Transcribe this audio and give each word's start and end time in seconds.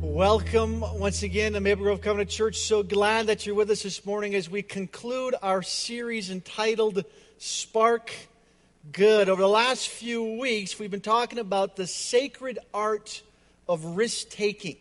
Welcome 0.00 0.80
once 0.80 1.24
again 1.24 1.54
to 1.54 1.60
Maple 1.60 1.82
Grove 1.82 2.00
Covenant 2.00 2.30
Church. 2.30 2.58
So 2.58 2.84
glad 2.84 3.26
that 3.26 3.44
you're 3.44 3.56
with 3.56 3.68
us 3.70 3.82
this 3.82 4.06
morning 4.06 4.36
as 4.36 4.48
we 4.48 4.62
conclude 4.62 5.34
our 5.42 5.60
series 5.60 6.30
entitled 6.30 7.04
Spark 7.38 8.12
Good. 8.92 9.28
Over 9.28 9.42
the 9.42 9.48
last 9.48 9.88
few 9.88 10.38
weeks, 10.38 10.78
we've 10.78 10.90
been 10.90 11.00
talking 11.00 11.40
about 11.40 11.74
the 11.74 11.86
sacred 11.86 12.60
art 12.72 13.22
of 13.68 13.84
risk 13.96 14.28
taking. 14.30 14.76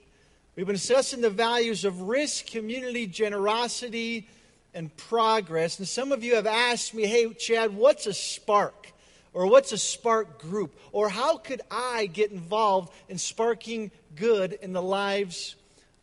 We've 0.56 0.68
been 0.68 0.76
assessing 0.76 1.22
the 1.22 1.32
values 1.32 1.84
of 1.84 2.02
risk, 2.02 2.46
community, 2.46 3.08
generosity, 3.08 4.30
and 4.76 4.96
progress. 4.98 5.80
And 5.80 5.88
some 5.88 6.12
of 6.12 6.24
you 6.24 6.36
have 6.36 6.46
asked 6.46 6.94
me, 6.94 7.08
hey, 7.08 7.34
Chad, 7.34 7.76
what's 7.76 8.06
a 8.06 8.14
spark? 8.14 8.94
Or 9.34 9.46
what's 9.46 9.72
a 9.72 9.78
spark 9.78 10.40
group? 10.40 10.76
Or 10.92 11.10
how 11.10 11.38
could 11.38 11.62
I 11.70 12.08
get 12.08 12.32
involved 12.32 12.92
in 13.08 13.18
sparking 13.20 13.92
good 14.18 14.54
in 14.54 14.74
the 14.74 14.82
lives 14.82 15.56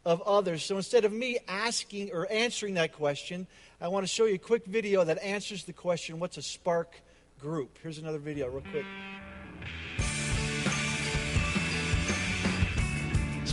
of 0.05 0.23
others? 0.23 0.65
So 0.65 0.77
instead 0.77 1.05
of 1.05 1.13
me 1.13 1.39
asking 1.49 2.13
or 2.13 2.31
answering 2.31 2.75
that 2.75 2.93
question, 2.93 3.47
I 3.81 3.89
want 3.89 4.05
to 4.05 4.13
show 4.13 4.25
you 4.25 4.35
a 4.35 4.39
quick 4.39 4.65
video 4.65 5.05
that 5.05 5.23
answers 5.23 5.65
the 5.65 5.73
question 5.73 6.19
what's 6.19 6.37
a 6.37 6.43
spark 6.43 7.01
group? 7.41 7.79
Here's 7.83 7.99
another 7.99 8.19
video, 8.19 8.49
real 8.49 8.63
quick. 8.71 8.87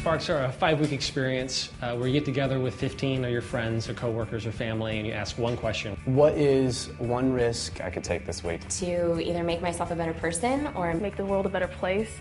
Sparks 0.01 0.31
are 0.31 0.45
a 0.45 0.51
five 0.51 0.79
week 0.79 0.93
experience 0.93 1.69
uh, 1.83 1.95
where 1.95 2.07
you 2.07 2.13
get 2.13 2.25
together 2.25 2.59
with 2.59 2.73
15 2.73 3.23
of 3.23 3.29
your 3.29 3.41
friends 3.41 3.87
or 3.87 3.93
coworkers 3.93 4.47
or 4.47 4.51
family 4.51 4.97
and 4.97 5.05
you 5.05 5.13
ask 5.13 5.37
one 5.37 5.55
question. 5.55 5.95
What 6.05 6.33
is 6.33 6.87
one 6.97 7.31
risk 7.31 7.81
I 7.81 7.91
could 7.91 8.03
take 8.03 8.25
this 8.25 8.43
week? 8.43 8.67
to 8.79 9.21
either 9.21 9.43
make 9.43 9.61
myself 9.61 9.91
a 9.91 9.95
better 9.95 10.13
person 10.13 10.69
or 10.73 10.91
make 10.95 11.17
the 11.17 11.25
world 11.25 11.45
a 11.45 11.49
better 11.49 11.67
place. 11.67 12.19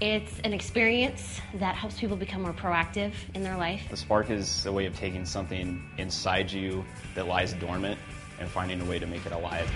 It's 0.00 0.40
an 0.44 0.54
experience 0.54 1.42
that 1.54 1.74
helps 1.74 2.00
people 2.00 2.16
become 2.16 2.40
more 2.40 2.54
proactive 2.54 3.12
in 3.34 3.42
their 3.42 3.58
life. 3.58 3.82
The 3.90 3.98
spark 3.98 4.30
is 4.30 4.64
a 4.64 4.72
way 4.72 4.86
of 4.86 4.96
taking 4.96 5.26
something 5.26 5.82
inside 5.98 6.50
you 6.50 6.86
that 7.14 7.26
lies 7.26 7.52
dormant 7.52 7.98
and 8.38 8.48
finding 8.48 8.80
a 8.80 8.84
way 8.86 8.98
to 8.98 9.06
make 9.06 9.26
it 9.26 9.32
alive. 9.32 9.70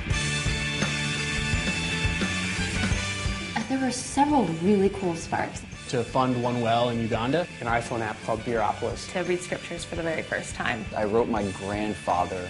Uh, 3.55 3.63
there 3.69 3.79
were 3.79 3.91
several 3.91 4.45
really 4.63 4.89
cool 4.89 5.15
sparks. 5.15 5.63
to 5.89 6.03
fund 6.03 6.43
one 6.43 6.63
well 6.63 6.89
in 6.89 7.03
Uganda? 7.03 7.47
An 7.61 7.67
iPhone 7.67 8.01
app 8.01 8.17
called 8.25 8.43
Beeropolis. 8.47 9.13
To 9.13 9.25
read 9.25 9.43
scriptures 9.43 9.85
for 9.85 9.97
the 9.97 10.03
very 10.03 10.23
first 10.23 10.55
time. 10.55 10.87
I 10.97 11.05
wrote 11.05 11.29
my 11.29 11.47
grandfather 11.53 12.49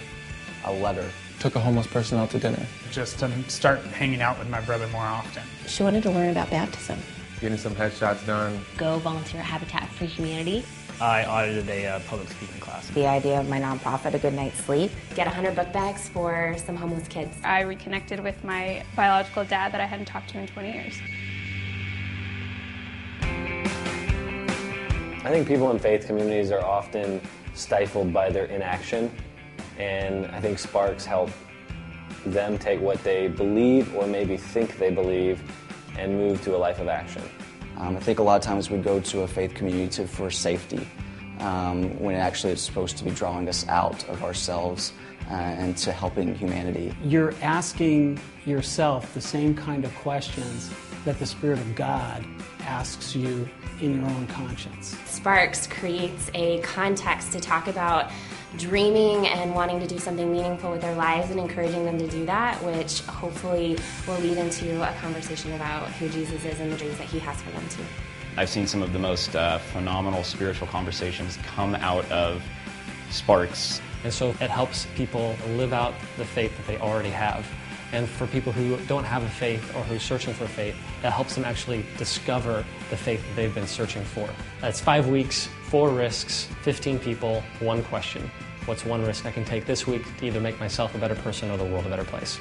a 0.63 0.71
letter. 0.71 1.09
Took 1.41 1.55
a 1.57 1.59
homeless 1.59 1.87
person 1.87 2.17
out 2.19 2.29
to 2.29 2.39
dinner. 2.39 2.65
just 2.89 3.19
to 3.19 3.49
start 3.49 3.81
hanging 3.87 4.21
out 4.21 4.39
with 4.39 4.47
my 4.47 4.61
brother 4.61 4.87
more 4.87 5.01
often. 5.01 5.43
She 5.67 5.83
wanted 5.83 6.03
to 6.03 6.11
learn 6.11 6.29
about 6.29 6.49
baptism. 6.49 6.97
Getting 7.41 7.57
some 7.57 7.75
headshots 7.75 8.25
done. 8.25 8.59
Go 8.77 8.97
volunteer 8.99 9.41
at 9.41 9.45
Habitat 9.45 9.89
for 9.89 10.05
Humanity. 10.05 10.63
I 11.01 11.25
audited 11.25 11.67
a 11.67 11.87
uh, 11.87 11.99
public 12.07 12.29
speaking 12.29 12.59
class. 12.61 12.87
the 12.89 13.05
idea 13.05 13.37
of 13.37 13.49
my 13.49 13.59
nonprofit, 13.59 14.13
A 14.13 14.19
Good 14.19 14.33
Night's 14.33 14.57
Sleep. 14.63 14.89
Get 15.13 15.27
100 15.27 15.53
book 15.53 15.73
bags 15.73 16.07
for 16.07 16.55
some 16.65 16.77
homeless 16.77 17.09
kids. 17.09 17.35
I 17.43 17.61
reconnected 17.61 18.21
with 18.21 18.41
my 18.45 18.85
biological 18.95 19.43
dad 19.43 19.73
that 19.73 19.81
I 19.81 19.85
hadn't 19.85 20.05
talked 20.05 20.29
to 20.29 20.39
in 20.39 20.47
20 20.47 20.71
years. 20.71 20.97
I 25.25 25.29
think 25.29 25.47
people 25.47 25.69
in 25.71 25.79
faith 25.79 26.07
communities 26.07 26.51
are 26.51 26.63
often 26.63 27.19
stifled 27.53 28.13
by 28.13 28.29
their 28.29 28.45
inaction, 28.45 29.11
and 29.77 30.27
I 30.27 30.39
think 30.39 30.59
Sparks 30.59 31.03
help 31.03 31.29
them 32.25 32.57
take 32.57 32.79
what 32.79 33.03
they 33.03 33.27
believe 33.27 33.93
or 33.95 34.07
maybe 34.07 34.37
think 34.37 34.77
they 34.77 34.91
believe 34.91 35.41
and 35.97 36.17
move 36.17 36.41
to 36.43 36.55
a 36.55 36.57
life 36.57 36.79
of 36.79 36.87
action. 36.87 37.21
Um, 37.77 37.97
I 37.97 37.99
think 37.99 38.19
a 38.19 38.23
lot 38.23 38.35
of 38.37 38.41
times 38.41 38.69
we 38.69 38.77
go 38.77 38.99
to 38.99 39.21
a 39.21 39.27
faith 39.27 39.53
community 39.53 39.87
to, 39.89 40.07
for 40.07 40.31
safety, 40.31 40.87
um, 41.39 41.99
when 41.99 42.15
actually 42.15 42.53
it's 42.53 42.61
supposed 42.61 42.97
to 42.97 43.03
be 43.03 43.11
drawing 43.11 43.49
us 43.49 43.67
out 43.67 44.07
of 44.07 44.23
ourselves 44.23 44.93
uh, 45.29 45.33
and 45.33 45.75
to 45.77 45.91
helping 45.91 46.33
humanity. 46.35 46.93
You're 47.03 47.33
asking 47.41 48.19
yourself 48.45 49.13
the 49.13 49.21
same 49.21 49.55
kind 49.55 49.83
of 49.83 49.93
questions 49.95 50.71
that 51.03 51.19
the 51.19 51.25
Spirit 51.25 51.59
of 51.59 51.75
God 51.75 52.25
asks 52.65 53.15
you 53.15 53.47
in 53.79 54.01
your 54.01 54.09
own 54.09 54.27
conscience. 54.27 54.97
Sparks 55.05 55.67
creates 55.67 56.29
a 56.33 56.59
context 56.61 57.31
to 57.33 57.39
talk 57.39 57.67
about 57.67 58.11
dreaming 58.57 59.27
and 59.27 59.53
wanting 59.53 59.79
to 59.79 59.87
do 59.87 59.99
something 59.99 60.31
meaningful 60.31 60.71
with 60.71 60.81
their 60.81 60.95
lives 60.95 61.29
and 61.31 61.39
encouraging 61.39 61.85
them 61.85 61.97
to 61.97 62.07
do 62.07 62.25
that, 62.25 62.61
which 62.63 63.01
hopefully 63.01 63.77
will 64.07 64.17
lead 64.19 64.37
into 64.37 64.81
a 64.81 64.93
conversation 65.01 65.53
about 65.53 65.87
who 65.93 66.07
Jesus 66.09 66.43
is 66.45 66.59
and 66.59 66.71
the 66.71 66.77
dreams 66.77 66.97
that 66.97 67.07
he 67.07 67.19
has 67.19 67.41
for 67.41 67.51
them 67.51 67.67
too. 67.69 67.83
I've 68.37 68.49
seen 68.49 68.67
some 68.67 68.81
of 68.81 68.91
the 68.91 68.99
most 68.99 69.35
uh, 69.35 69.59
phenomenal 69.59 70.23
spiritual 70.23 70.67
conversations 70.67 71.37
come 71.43 71.75
out 71.75 72.09
of 72.11 72.43
sparks. 73.09 73.81
And 74.03 74.13
so 74.13 74.29
it 74.29 74.49
helps 74.49 74.87
people 74.95 75.35
live 75.55 75.73
out 75.73 75.93
the 76.17 76.25
faith 76.25 76.55
that 76.57 76.67
they 76.67 76.77
already 76.77 77.09
have. 77.09 77.45
And 77.91 78.09
for 78.09 78.27
people 78.27 78.51
who 78.51 78.77
don't 78.87 79.03
have 79.03 79.23
a 79.23 79.29
faith 79.29 79.75
or 79.75 79.83
who 79.83 79.95
are 79.95 79.99
searching 79.99 80.33
for 80.33 80.47
faith, 80.47 80.75
it 81.03 81.11
helps 81.11 81.35
them 81.35 81.45
actually 81.45 81.85
discover 81.97 82.65
the 82.89 82.97
faith 82.97 83.25
that 83.25 83.35
they've 83.35 83.53
been 83.53 83.67
searching 83.67 84.03
for. 84.03 84.29
It's 84.63 84.81
five 84.81 85.07
weeks, 85.07 85.47
four 85.69 85.89
risks, 85.89 86.47
15 86.63 86.99
people, 86.99 87.43
one 87.59 87.83
question. 87.83 88.29
What's 88.65 88.83
one 88.83 89.05
risk 89.05 89.25
I 89.25 89.31
can 89.31 89.45
take 89.45 89.65
this 89.65 89.85
week 89.85 90.03
to 90.17 90.25
either 90.25 90.41
make 90.41 90.59
myself 90.59 90.95
a 90.95 90.97
better 90.97 91.15
person 91.15 91.51
or 91.51 91.57
the 91.57 91.65
world 91.65 91.85
a 91.85 91.89
better 91.89 92.03
place? 92.03 92.37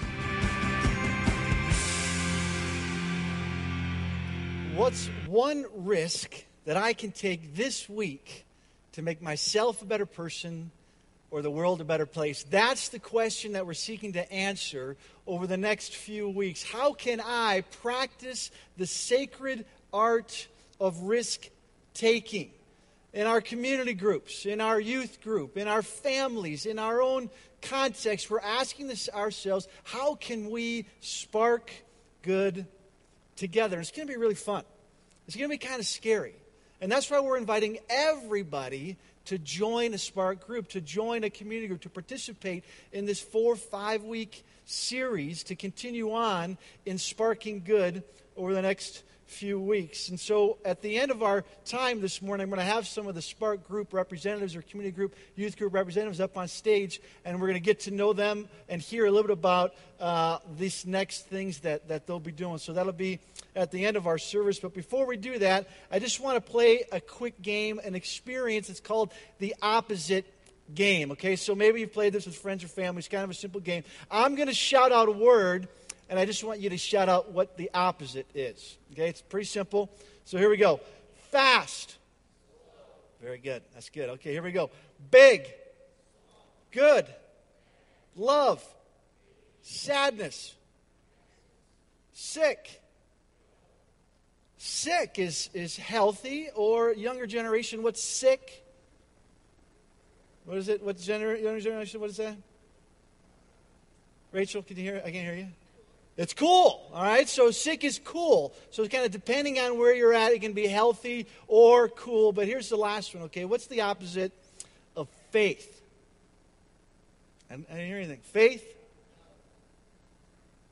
What's 4.75 5.09
one 5.27 5.67
risk 5.75 6.45
that 6.65 6.77
I 6.77 6.95
can 6.95 7.13
take 7.13 7.55
this 7.55 7.89
week 7.89 8.45
to 8.93 9.03
make 9.03 9.21
myself 9.21 9.83
a 9.83 9.85
better 9.85 10.07
person 10.07 10.71
or 11.35 11.43
the 11.43 11.51
world 11.51 11.81
a 11.81 11.85
better 11.85 12.07
place? 12.07 12.45
That's 12.45 12.91
the 12.91 13.01
question 13.01 13.55
that 13.55 13.67
we're 13.67 13.75
seeking 13.75 14.13
to 14.13 14.33
answer 14.33 14.97
over 15.27 15.49
the 15.49 15.57
next 15.57 15.97
few 15.97 16.29
weeks. 16.29 16.63
How 16.63 16.93
can 16.93 17.21
I 17.21 17.65
practice 17.83 18.53
the 18.77 18.87
sacred 18.87 19.67
art 19.93 20.47
of 20.79 21.01
risk 21.01 21.49
taking? 21.93 22.53
In 23.13 23.27
our 23.27 23.41
community 23.41 23.95
groups, 23.95 24.47
in 24.47 24.61
our 24.61 24.79
youth 24.79 25.21
group, 25.23 25.57
in 25.57 25.67
our 25.67 25.83
families, 25.83 26.67
in 26.67 26.79
our 26.79 27.03
own 27.03 27.29
context, 27.63 28.31
we're 28.31 28.39
asking 28.39 28.87
this 28.87 29.09
ourselves 29.09 29.67
how 29.83 30.15
can 30.15 30.51
we 30.51 30.87
spark 31.01 31.73
good 32.23 32.65
together. 33.35 33.77
And 33.77 33.83
it's 33.83 33.91
going 33.91 34.07
to 34.07 34.13
be 34.13 34.21
really 34.21 34.37
fun. 34.37 34.63
It's 35.27 35.37
going 35.37 35.51
to 35.51 35.53
be 35.53 35.59
kind 35.59 35.81
of 35.81 35.87
scary. 35.87 36.37
And 36.81 36.93
that's 36.93 37.11
why 37.11 37.19
we're 37.19 37.39
inviting 37.39 37.79
everybody 37.89 38.99
to 39.27 39.39
join 39.39 39.95
a 39.95 39.99
Spark 39.99 40.47
group, 40.47 40.69
to 40.69 40.81
join 40.81 41.25
a 41.25 41.31
community 41.31 41.69
group, 41.69 41.83
to 41.83 41.91
participate 41.91 42.65
in 42.93 43.07
this 43.07 43.21
four, 43.21 43.57
five 43.57 44.05
week 44.05 44.45
series 44.65 45.43
to 45.45 45.55
continue 45.55 46.13
on 46.13 46.57
in 46.87 46.99
sparking 46.99 47.63
good 47.65 48.03
over 48.37 48.55
the 48.55 48.63
next 48.63 49.03
few 49.27 49.59
weeks. 49.59 50.11
And 50.11 50.21
so 50.21 50.59
at 50.65 50.81
the 50.83 50.99
end 50.99 51.11
of 51.11 51.23
our 51.23 51.45
time 51.65 52.01
this 52.01 52.23
morning, 52.23 52.45
I'm 52.45 52.51
going 52.51 52.61
to 52.61 52.73
have 52.73 52.87
some 52.87 53.07
of 53.07 53.15
the 53.15 53.23
Spark 53.23 53.67
group 53.67 53.93
representatives 53.93 54.55
or 54.55 54.63
community 54.63 54.95
group, 54.95 55.17
youth 55.35 55.57
group 55.57 55.75
representatives 55.75 56.21
up 56.21 56.37
on 56.37 56.47
stage, 56.47 57.01
and 57.25 57.41
we're 57.41 57.49
going 57.49 57.55
to 57.55 57.61
get 57.61 57.81
to 57.81 57.91
know 57.91 58.13
them 58.13 58.49
and 58.69 58.81
hear 58.81 59.07
a 59.07 59.11
little 59.11 59.27
bit 59.27 59.33
about 59.33 59.75
uh, 59.99 60.39
these 60.59 60.87
next 60.87 61.27
things 61.27 61.61
that, 61.61 61.89
that 61.89 62.07
they'll 62.07 62.21
be 62.21 62.33
doing. 62.33 62.59
So 62.59 62.73
that'll 62.73 62.93
be 62.93 63.19
at 63.55 63.71
the 63.71 63.85
end 63.85 63.97
of 63.97 64.07
our 64.07 64.19
service. 64.19 64.59
But 64.59 64.75
before 64.75 65.07
we 65.07 65.17
do 65.17 65.39
that, 65.39 65.69
I 65.91 65.99
just 65.99 66.21
want 66.21 66.45
to 66.45 66.51
play 66.51 66.85
a 66.93 67.01
quick 67.01 67.41
game, 67.41 67.81
an 67.83 67.95
experience. 67.95 68.69
It's 68.71 68.81
called 68.81 69.13
the 69.39 69.55
opposite 69.63 70.27
game. 70.75 71.11
Okay, 71.13 71.37
so 71.37 71.55
maybe 71.55 71.81
you've 71.81 71.93
played 71.93 72.13
this 72.13 72.27
with 72.27 72.37
friends 72.37 72.65
or 72.65 72.69
family. 72.69 72.99
It's 72.99 73.09
kind 73.09 73.25
of 73.25 73.31
a 73.31 73.35
simple 73.35 73.61
game. 73.61 73.85
I'm 74.11 74.35
going 74.35 74.49
to 74.49 74.55
shout 74.55 74.93
out 74.93 75.09
a 75.09 75.13
word 75.13 75.69
and 76.09 76.19
I 76.19 76.27
just 76.27 76.45
want 76.45 76.61
you 76.61 76.71
to 76.71 76.79
shout 76.79 77.09
out 77.09 77.33
what 77.33 77.57
the 77.57 77.71
opposite 77.75 78.27
is. 78.35 78.77
Okay, 78.93 79.09
it's 79.09 79.23
pretty 79.23 79.47
simple. 79.47 79.91
So 80.25 80.39
here 80.39 80.51
we 80.51 80.57
go. 80.57 80.81
Fast. 81.31 81.97
Very 83.23 83.39
good. 83.39 83.63
That's 83.73 83.89
good. 83.89 84.11
Okay, 84.11 84.33
here 84.33 84.43
we 84.43 84.53
go. 84.53 84.71
Big. 85.11 85.53
Good. 86.71 87.07
Love. 88.17 88.63
Sadness. 89.63 90.55
Sick. 92.13 92.83
Sick 94.85 95.19
is, 95.19 95.49
is 95.55 95.79
healthy, 95.79 96.51
or 96.55 96.93
younger 96.93 97.27
generation, 97.27 97.83
what's 97.83 98.05
sick? 98.05 98.67
What 100.45 100.59
is 100.59 100.69
it? 100.69 100.83
What's 100.83 101.09
gener- 101.09 101.43
younger 101.43 101.61
generation? 101.61 102.01
What 102.03 102.11
is 102.11 102.19
that? 102.19 102.37
Rachel, 104.31 104.63
can 104.63 104.77
you 104.77 104.83
hear? 104.83 104.97
I 104.99 105.11
can't 105.11 105.25
hear 105.25 105.37
you. 105.37 105.47
It's 106.19 106.35
cool, 106.35 106.87
all 106.93 107.03
right? 107.03 107.27
So 107.27 107.51
sick 107.51 107.83
is 107.83 107.99
cool. 108.05 108.53
So 108.73 108.83
it's 108.83 108.93
kind 108.93 109.07
of 109.07 109.11
depending 109.11 109.59
on 109.59 109.79
where 109.79 109.95
you're 109.95 110.13
at, 110.13 110.33
it 110.33 110.43
can 110.43 110.53
be 110.53 110.67
healthy 110.67 111.29
or 111.49 111.89
cool. 111.89 112.33
But 112.33 112.47
here's 112.47 112.69
the 112.69 112.77
last 112.77 113.15
one, 113.15 113.25
okay? 113.25 113.47
What's 113.47 113.69
the 113.69 113.81
opposite 113.81 114.33
of 114.97 115.09
faith? 115.31 115.81
I, 117.51 117.55
I 117.55 117.57
didn't 117.57 117.87
hear 117.87 117.97
anything. 117.97 118.21
Faith? 118.23 118.74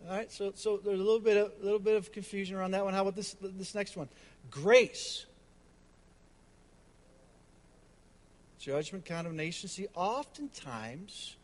All 0.09 0.17
right, 0.17 0.31
so, 0.33 0.53
so 0.55 0.79
there's 0.79 0.99
a 0.99 1.03
little 1.03 1.21
bit 1.21 1.37
of 1.37 1.53
little 1.63 1.79
bit 1.79 1.97
of 1.97 2.13
confusion 2.13 2.57
around 2.57 2.73
that 2.73 2.85
one. 2.85 2.93
How 2.93 3.03
about 3.03 3.17
this 3.17 3.37
this 3.41 3.75
next 3.75 3.97
one? 3.97 4.09
Grace. 4.51 5.27
judgment, 8.63 9.05
condemnation. 9.05 9.69
See, 9.69 9.89
oftentimes 9.95 11.37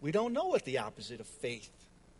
we 0.00 0.10
don't 0.10 0.32
know 0.32 0.46
what 0.46 0.64
the 0.64 0.78
opposite 0.78 1.20
of 1.20 1.26
faith 1.26 1.70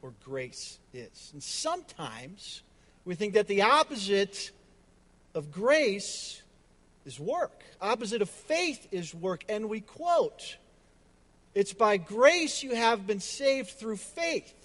or 0.03 0.12
grace 0.23 0.79
is. 0.93 1.31
And 1.33 1.43
sometimes 1.43 2.62
we 3.06 3.15
think 3.15 3.33
that 3.33 3.47
the 3.47 3.62
opposite 3.62 4.50
of 5.35 5.50
grace 5.50 6.43
is 7.06 7.19
work. 7.19 7.62
Opposite 7.81 8.21
of 8.21 8.29
faith 8.29 8.89
is 8.93 9.15
work. 9.15 9.43
And 9.49 9.71
we 9.71 9.81
quote, 9.81 10.59
It's 11.55 11.73
by 11.73 11.97
grace 11.97 12.62
you 12.62 12.75
have 12.75 13.06
been 13.06 13.21
saved 13.21 13.71
through 13.71 13.97
faith, 13.97 14.62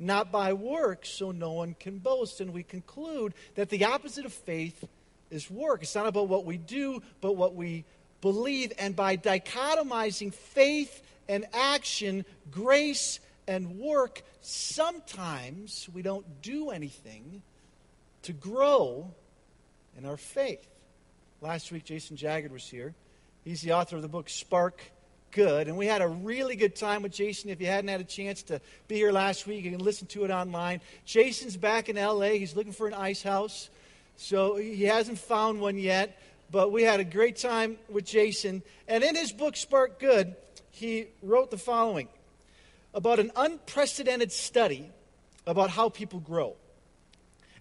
not 0.00 0.32
by 0.32 0.52
works, 0.54 1.10
so 1.10 1.30
no 1.30 1.52
one 1.52 1.76
can 1.78 1.98
boast. 1.98 2.40
And 2.40 2.52
we 2.52 2.62
conclude 2.62 3.34
that 3.54 3.68
the 3.68 3.84
opposite 3.84 4.24
of 4.24 4.32
faith 4.32 4.84
is 5.30 5.50
work. 5.50 5.82
It's 5.82 5.94
not 5.94 6.06
about 6.06 6.28
what 6.28 6.44
we 6.44 6.56
do, 6.56 7.02
but 7.20 7.36
what 7.36 7.54
we 7.54 7.84
believe. 8.20 8.72
And 8.78 8.96
by 8.96 9.16
dichotomizing 9.16 10.32
faith 10.32 11.02
and 11.28 11.46
action, 11.52 12.24
grace 12.50 13.20
and 13.46 13.78
work, 13.78 14.22
sometimes 14.40 15.88
we 15.92 16.02
don't 16.02 16.42
do 16.42 16.70
anything 16.70 17.42
to 18.22 18.32
grow 18.32 19.12
in 19.96 20.06
our 20.06 20.16
faith. 20.16 20.66
Last 21.40 21.72
week, 21.72 21.84
Jason 21.84 22.16
Jaggard 22.16 22.52
was 22.52 22.66
here. 22.66 22.94
He's 23.44 23.62
the 23.62 23.72
author 23.72 23.96
of 23.96 24.02
the 24.02 24.08
book 24.08 24.28
Spark 24.28 24.82
Good. 25.32 25.68
And 25.68 25.76
we 25.76 25.86
had 25.86 26.02
a 26.02 26.08
really 26.08 26.56
good 26.56 26.74
time 26.74 27.02
with 27.02 27.12
Jason. 27.12 27.50
If 27.50 27.60
you 27.60 27.68
hadn't 27.68 27.88
had 27.88 28.00
a 28.00 28.04
chance 28.04 28.42
to 28.44 28.60
be 28.88 28.96
here 28.96 29.12
last 29.12 29.46
week, 29.46 29.64
you 29.64 29.70
can 29.70 29.80
listen 29.80 30.06
to 30.08 30.24
it 30.24 30.30
online. 30.30 30.80
Jason's 31.04 31.56
back 31.56 31.88
in 31.88 31.96
LA. 31.96 32.30
He's 32.30 32.56
looking 32.56 32.72
for 32.72 32.88
an 32.88 32.94
ice 32.94 33.22
house. 33.22 33.70
So 34.16 34.56
he 34.56 34.84
hasn't 34.84 35.18
found 35.18 35.60
one 35.60 35.78
yet. 35.78 36.20
But 36.50 36.72
we 36.72 36.82
had 36.82 36.98
a 36.98 37.04
great 37.04 37.36
time 37.36 37.78
with 37.88 38.04
Jason. 38.04 38.62
And 38.88 39.04
in 39.04 39.14
his 39.14 39.30
book, 39.30 39.56
Spark 39.56 40.00
Good, 40.00 40.34
he 40.72 41.06
wrote 41.22 41.52
the 41.52 41.58
following 41.58 42.08
about 42.92 43.20
an 43.20 43.30
unprecedented 43.36 44.32
study 44.32 44.90
about 45.46 45.70
how 45.70 45.88
people 45.88 46.18
grow. 46.18 46.56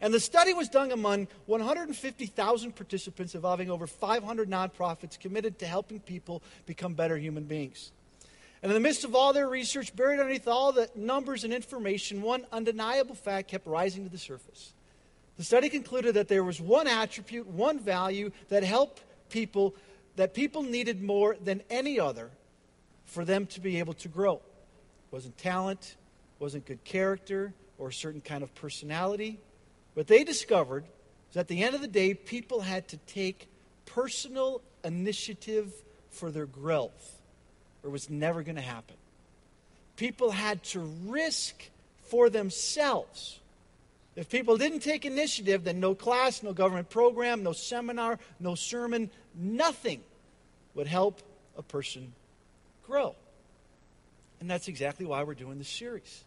And 0.01 0.13
the 0.13 0.19
study 0.19 0.54
was 0.54 0.69
done 0.69 0.92
among 0.92 1.28
150,000 1.48 2.75
participants 2.75 3.36
involving 3.36 3.69
over 3.69 3.86
500 3.86 4.50
nonprofits 4.50 5.19
committed 5.19 5.60
to 5.60 5.68
helping 5.68 6.00
people 6.00 6.42
become 6.66 6.94
better 6.94 7.18
human 7.18 7.44
beings. 7.44 7.92
And 8.62 8.72
in 8.72 8.74
the 8.74 8.80
midst 8.80 9.04
of 9.04 9.16
all 9.16 9.34
their 9.34 9.48
research, 9.48 9.96
buried 9.96 10.19
underneath 10.19 10.48
all 10.48 10.72
the 10.72 10.90
numbers 10.96 11.44
and 11.44 11.54
information, 11.54 12.22
one 12.22 12.46
undeniable 12.51 13.16
fact 13.16 13.50
kept 13.50 13.68
rising 13.68 14.04
to 14.04 14.10
the 14.10 14.18
surface. 14.18 14.74
The 15.38 15.44
study 15.44 15.69
concluded 15.69 16.16
that 16.16 16.28
there 16.28 16.44
was 16.44 16.60
one 16.60 16.88
attribute, 16.88 17.48
one 17.48 17.80
value 17.80 18.31
that 18.50 18.63
helped 18.63 19.04
people, 19.30 19.75
that 20.18 20.34
people 20.34 20.63
needed 20.63 21.01
more 21.01 21.38
than 21.42 21.62
any 21.69 22.00
other 22.00 22.31
for 23.06 23.24
them 23.24 23.46
to 23.48 23.62
be 23.62 23.80
able 23.80 23.94
to 23.94 24.10
grow. 24.10 24.36
It 24.36 25.12
wasn't 25.12 25.38
talent, 25.38 25.96
wasn't 26.40 26.66
good 26.66 26.84
character, 26.84 27.54
or 27.78 27.88
a 27.88 27.94
certain 27.94 28.19
kind 28.19 28.44
of 28.44 28.54
personality. 28.56 29.40
What 29.94 30.07
they 30.07 30.24
discovered 30.24 30.86
is 31.31 31.38
at 31.38 31.47
the 31.47 31.63
end 31.63 31.75
of 31.75 31.81
the 31.81 31.88
day, 31.88 32.13
people 32.13 32.62
had 32.62 32.88
to 32.89 32.97
take 32.97 33.47
personal 33.86 34.62
initiative 34.83 35.74
for 36.09 36.31
their 36.31 36.45
growth, 36.45 37.19
or 37.83 37.89
it 37.89 37.91
was 37.91 38.09
never 38.09 38.44
going 38.44 38.56
to 38.56 38.62
happen. 38.62 38.95
People 39.95 40.31
had 40.31 40.63
to 40.63 40.80
risk 41.06 41.69
for 42.07 42.30
themselves. 42.30 43.39
If 44.15 44.30
people 44.30 44.57
didn't 44.57 44.80
take 44.80 45.06
initiative, 45.06 45.63
then 45.63 45.80
no 45.80 45.95
class, 45.95 46.44
no 46.44 46.53
government 46.53 46.89
program, 46.89 47.44
no 47.44 47.53
seminar, 47.53 48.19
no 48.39 48.56
sermon, 48.56 49.09
nothing 49.36 50.01
would 50.74 50.88
help 50.88 51.21
a 51.57 51.62
person 51.62 52.13
grow. 52.86 53.15
And 54.39 54.50
that's 54.50 54.68
exactly 54.68 55.06
why 55.06 55.24
we're 55.24 55.36
doing 55.36 55.57
this 55.57 55.69
series. 55.69 56.24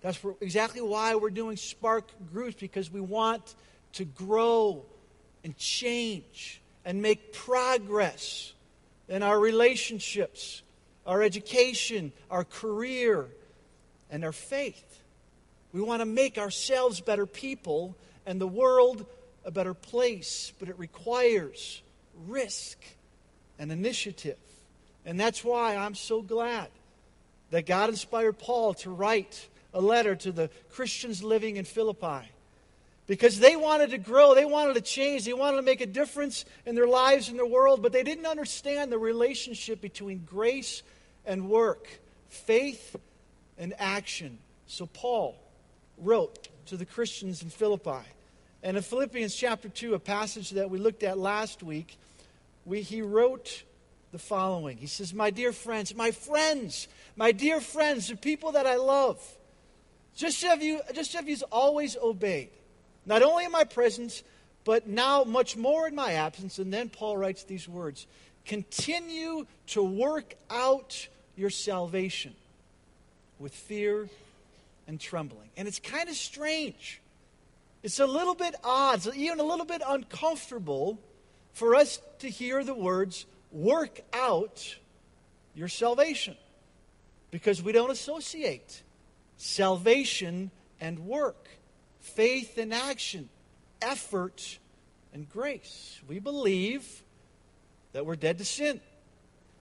That's 0.00 0.18
exactly 0.40 0.80
why 0.80 1.14
we're 1.14 1.30
doing 1.30 1.56
Spark 1.56 2.08
Groups, 2.32 2.56
because 2.58 2.90
we 2.90 3.00
want 3.00 3.54
to 3.94 4.04
grow 4.04 4.84
and 5.44 5.56
change 5.56 6.60
and 6.84 7.02
make 7.02 7.32
progress 7.32 8.52
in 9.08 9.22
our 9.22 9.38
relationships, 9.38 10.62
our 11.06 11.22
education, 11.22 12.12
our 12.30 12.44
career, 12.44 13.26
and 14.10 14.24
our 14.24 14.32
faith. 14.32 15.02
We 15.72 15.80
want 15.80 16.00
to 16.00 16.06
make 16.06 16.38
ourselves 16.38 17.00
better 17.00 17.26
people 17.26 17.94
and 18.26 18.40
the 18.40 18.46
world 18.46 19.04
a 19.44 19.50
better 19.50 19.74
place, 19.74 20.52
but 20.58 20.68
it 20.68 20.78
requires 20.78 21.82
risk 22.26 22.78
and 23.58 23.70
initiative. 23.70 24.38
And 25.04 25.18
that's 25.18 25.44
why 25.44 25.76
I'm 25.76 25.94
so 25.94 26.22
glad 26.22 26.68
that 27.50 27.66
God 27.66 27.88
inspired 27.88 28.38
Paul 28.38 28.74
to 28.74 28.90
write 28.90 29.48
a 29.72 29.80
letter 29.80 30.14
to 30.16 30.32
the 30.32 30.50
Christians 30.70 31.22
living 31.22 31.56
in 31.56 31.64
Philippi. 31.64 32.28
Because 33.06 33.40
they 33.40 33.56
wanted 33.56 33.90
to 33.90 33.98
grow, 33.98 34.34
they 34.34 34.44
wanted 34.44 34.74
to 34.74 34.80
change, 34.80 35.24
they 35.24 35.32
wanted 35.32 35.56
to 35.56 35.62
make 35.62 35.80
a 35.80 35.86
difference 35.86 36.44
in 36.64 36.76
their 36.76 36.86
lives 36.86 37.28
and 37.28 37.38
their 37.38 37.46
world, 37.46 37.82
but 37.82 37.92
they 37.92 38.04
didn't 38.04 38.26
understand 38.26 38.92
the 38.92 38.98
relationship 38.98 39.80
between 39.80 40.22
grace 40.24 40.82
and 41.26 41.48
work, 41.48 41.88
faith 42.28 42.94
and 43.58 43.74
action. 43.78 44.38
So 44.68 44.86
Paul 44.86 45.36
wrote 45.98 46.48
to 46.66 46.76
the 46.76 46.86
Christians 46.86 47.42
in 47.42 47.50
Philippi. 47.50 48.06
And 48.62 48.76
in 48.76 48.82
Philippians 48.82 49.34
chapter 49.34 49.68
2, 49.68 49.94
a 49.94 49.98
passage 49.98 50.50
that 50.50 50.70
we 50.70 50.78
looked 50.78 51.02
at 51.02 51.18
last 51.18 51.62
week, 51.62 51.98
we, 52.64 52.82
he 52.82 53.02
wrote 53.02 53.64
the 54.12 54.18
following. 54.18 54.76
He 54.76 54.86
says, 54.86 55.14
My 55.14 55.30
dear 55.30 55.52
friends, 55.52 55.94
my 55.94 56.10
friends, 56.10 56.88
my 57.16 57.32
dear 57.32 57.60
friends, 57.60 58.08
the 58.08 58.16
people 58.16 58.52
that 58.52 58.66
I 58.66 58.76
love, 58.76 59.20
just 60.16 60.42
have 60.42 60.62
you, 60.62 60.80
just 60.94 61.12
have 61.14 61.28
you 61.28 61.36
always 61.50 61.96
obeyed, 61.96 62.50
not 63.06 63.22
only 63.22 63.44
in 63.44 63.52
my 63.52 63.64
presence, 63.64 64.22
but 64.64 64.86
now 64.86 65.24
much 65.24 65.56
more 65.56 65.88
in 65.88 65.94
my 65.94 66.12
absence. 66.12 66.58
And 66.58 66.72
then 66.72 66.88
Paul 66.88 67.16
writes 67.16 67.44
these 67.44 67.68
words 67.68 68.06
Continue 68.44 69.46
to 69.68 69.82
work 69.82 70.34
out 70.50 71.08
your 71.36 71.50
salvation 71.50 72.34
with 73.38 73.54
fear 73.54 74.08
and 74.86 75.00
trembling. 75.00 75.48
And 75.56 75.66
it's 75.66 75.78
kind 75.78 76.08
of 76.08 76.14
strange. 76.14 77.00
It's 77.82 78.00
a 78.00 78.06
little 78.06 78.34
bit 78.34 78.54
odd, 78.62 79.06
even 79.14 79.40
a 79.40 79.44
little 79.44 79.64
bit 79.64 79.82
uncomfortable 79.86 80.98
for 81.52 81.74
us 81.74 82.00
to 82.18 82.28
hear 82.28 82.62
the 82.62 82.74
words, 82.74 83.26
work 83.50 84.00
out 84.12 84.76
your 85.54 85.68
salvation. 85.68 86.36
Because 87.30 87.62
we 87.62 87.72
don't 87.72 87.90
associate 87.90 88.82
salvation 89.40 90.50
and 90.80 90.98
work, 90.98 91.48
faith 92.00 92.58
and 92.58 92.74
action, 92.74 93.30
effort 93.80 94.58
and 95.14 95.28
grace. 95.30 95.98
We 96.06 96.18
believe 96.18 97.02
that 97.92 98.04
we're 98.04 98.16
dead 98.16 98.36
to 98.38 98.44
sin, 98.44 98.80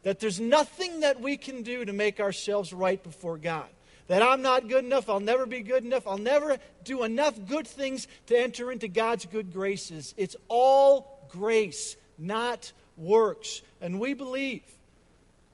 that 0.04 0.20
there's 0.20 0.40
nothing 0.40 1.00
that 1.00 1.22
we 1.22 1.38
can 1.38 1.64
do 1.64 1.86
to 1.86 1.94
make 1.94 2.20
ourselves 2.20 2.74
right 2.74 3.02
before 3.02 3.38
God. 3.38 3.68
That 4.08 4.22
I'm 4.22 4.42
not 4.42 4.68
good 4.68 4.84
enough, 4.84 5.10
I'll 5.10 5.22
never 5.22 5.46
be 5.46 5.62
good 5.62 5.86
enough, 5.86 6.06
I'll 6.08 6.18
never 6.18 6.58
do 6.84 7.04
enough 7.04 7.36
good 7.48 7.68
things 7.68 8.08
to 8.28 8.38
enter 8.38 8.74
into 8.74 8.90
God's 8.90 9.28
good 9.28 9.54
graces. 9.54 10.14
It's 10.18 10.36
all 10.50 11.26
grace, 11.30 11.96
not 12.18 12.74
works. 12.98 13.62
And 13.80 13.98
we 14.00 14.14
believe 14.14 14.64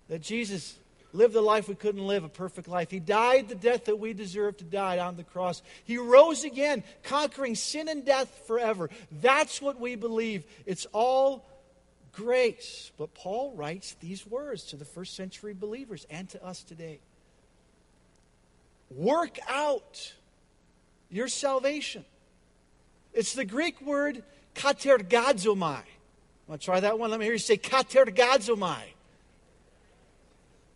that 0.07 0.21
Jesus 0.21 0.79
lived 1.15 1.33
the 1.33 1.41
life 1.41 1.67
we 1.67 1.75
couldn't 1.75 2.05
live, 2.05 2.23
a 2.23 2.29
perfect 2.29 2.67
life. 2.67 2.91
He 2.91 2.99
died 2.99 3.47
the 3.47 3.55
death 3.55 3.85
that 3.85 3.99
we 3.99 4.13
deserve 4.13 4.57
to 4.57 4.63
die 4.63 4.99
on 4.99 5.15
the 5.15 5.23
cross. 5.23 5.61
He 5.83 5.97
rose 5.97 6.43
again, 6.43 6.83
conquering 7.03 7.55
sin 7.55 7.87
and 7.87 8.05
death 8.05 8.43
forever. 8.47 8.89
That's 9.21 9.61
what 9.61 9.79
we 9.79 9.95
believe. 9.95 10.43
It's 10.65 10.85
all 10.91 11.47
grace. 12.11 12.91
But 12.97 13.13
Paul 13.13 13.53
writes 13.55 13.95
these 13.99 14.25
words 14.25 14.63
to 14.65 14.75
the 14.75 14.85
first 14.85 15.15
century 15.15 15.53
believers 15.53 16.05
and 16.09 16.29
to 16.29 16.43
us 16.43 16.63
today 16.63 16.99
Work 18.91 19.39
out 19.49 20.13
your 21.09 21.27
salvation. 21.27 22.05
It's 23.13 23.33
the 23.33 23.45
Greek 23.45 23.81
word 23.81 24.23
katergazomai. 24.53 25.81
Want 26.47 26.61
to 26.61 26.65
try 26.65 26.79
that 26.79 26.99
one? 26.99 27.09
Let 27.09 27.19
me 27.19 27.25
hear 27.25 27.33
you 27.33 27.39
say 27.39 27.57
katergazomai. 27.57 28.81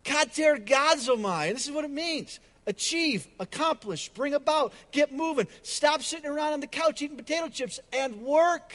Katergazomai. 0.04 1.52
This 1.52 1.66
is 1.66 1.72
what 1.72 1.84
it 1.84 1.90
means 1.90 2.40
achieve, 2.66 3.26
accomplish, 3.38 4.08
bring 4.10 4.34
about, 4.34 4.72
get 4.92 5.12
moving. 5.12 5.48
Stop 5.62 6.02
sitting 6.02 6.30
around 6.30 6.52
on 6.52 6.60
the 6.60 6.66
couch 6.66 7.02
eating 7.02 7.16
potato 7.16 7.48
chips 7.48 7.80
and 7.92 8.22
work 8.22 8.72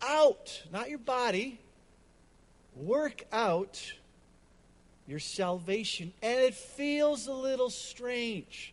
out. 0.00 0.62
Not 0.72 0.88
your 0.88 0.98
body. 0.98 1.60
Work 2.74 3.24
out 3.32 3.92
your 5.06 5.18
salvation. 5.18 6.12
And 6.22 6.40
it 6.40 6.54
feels 6.54 7.26
a 7.26 7.34
little 7.34 7.70
strange 7.70 8.71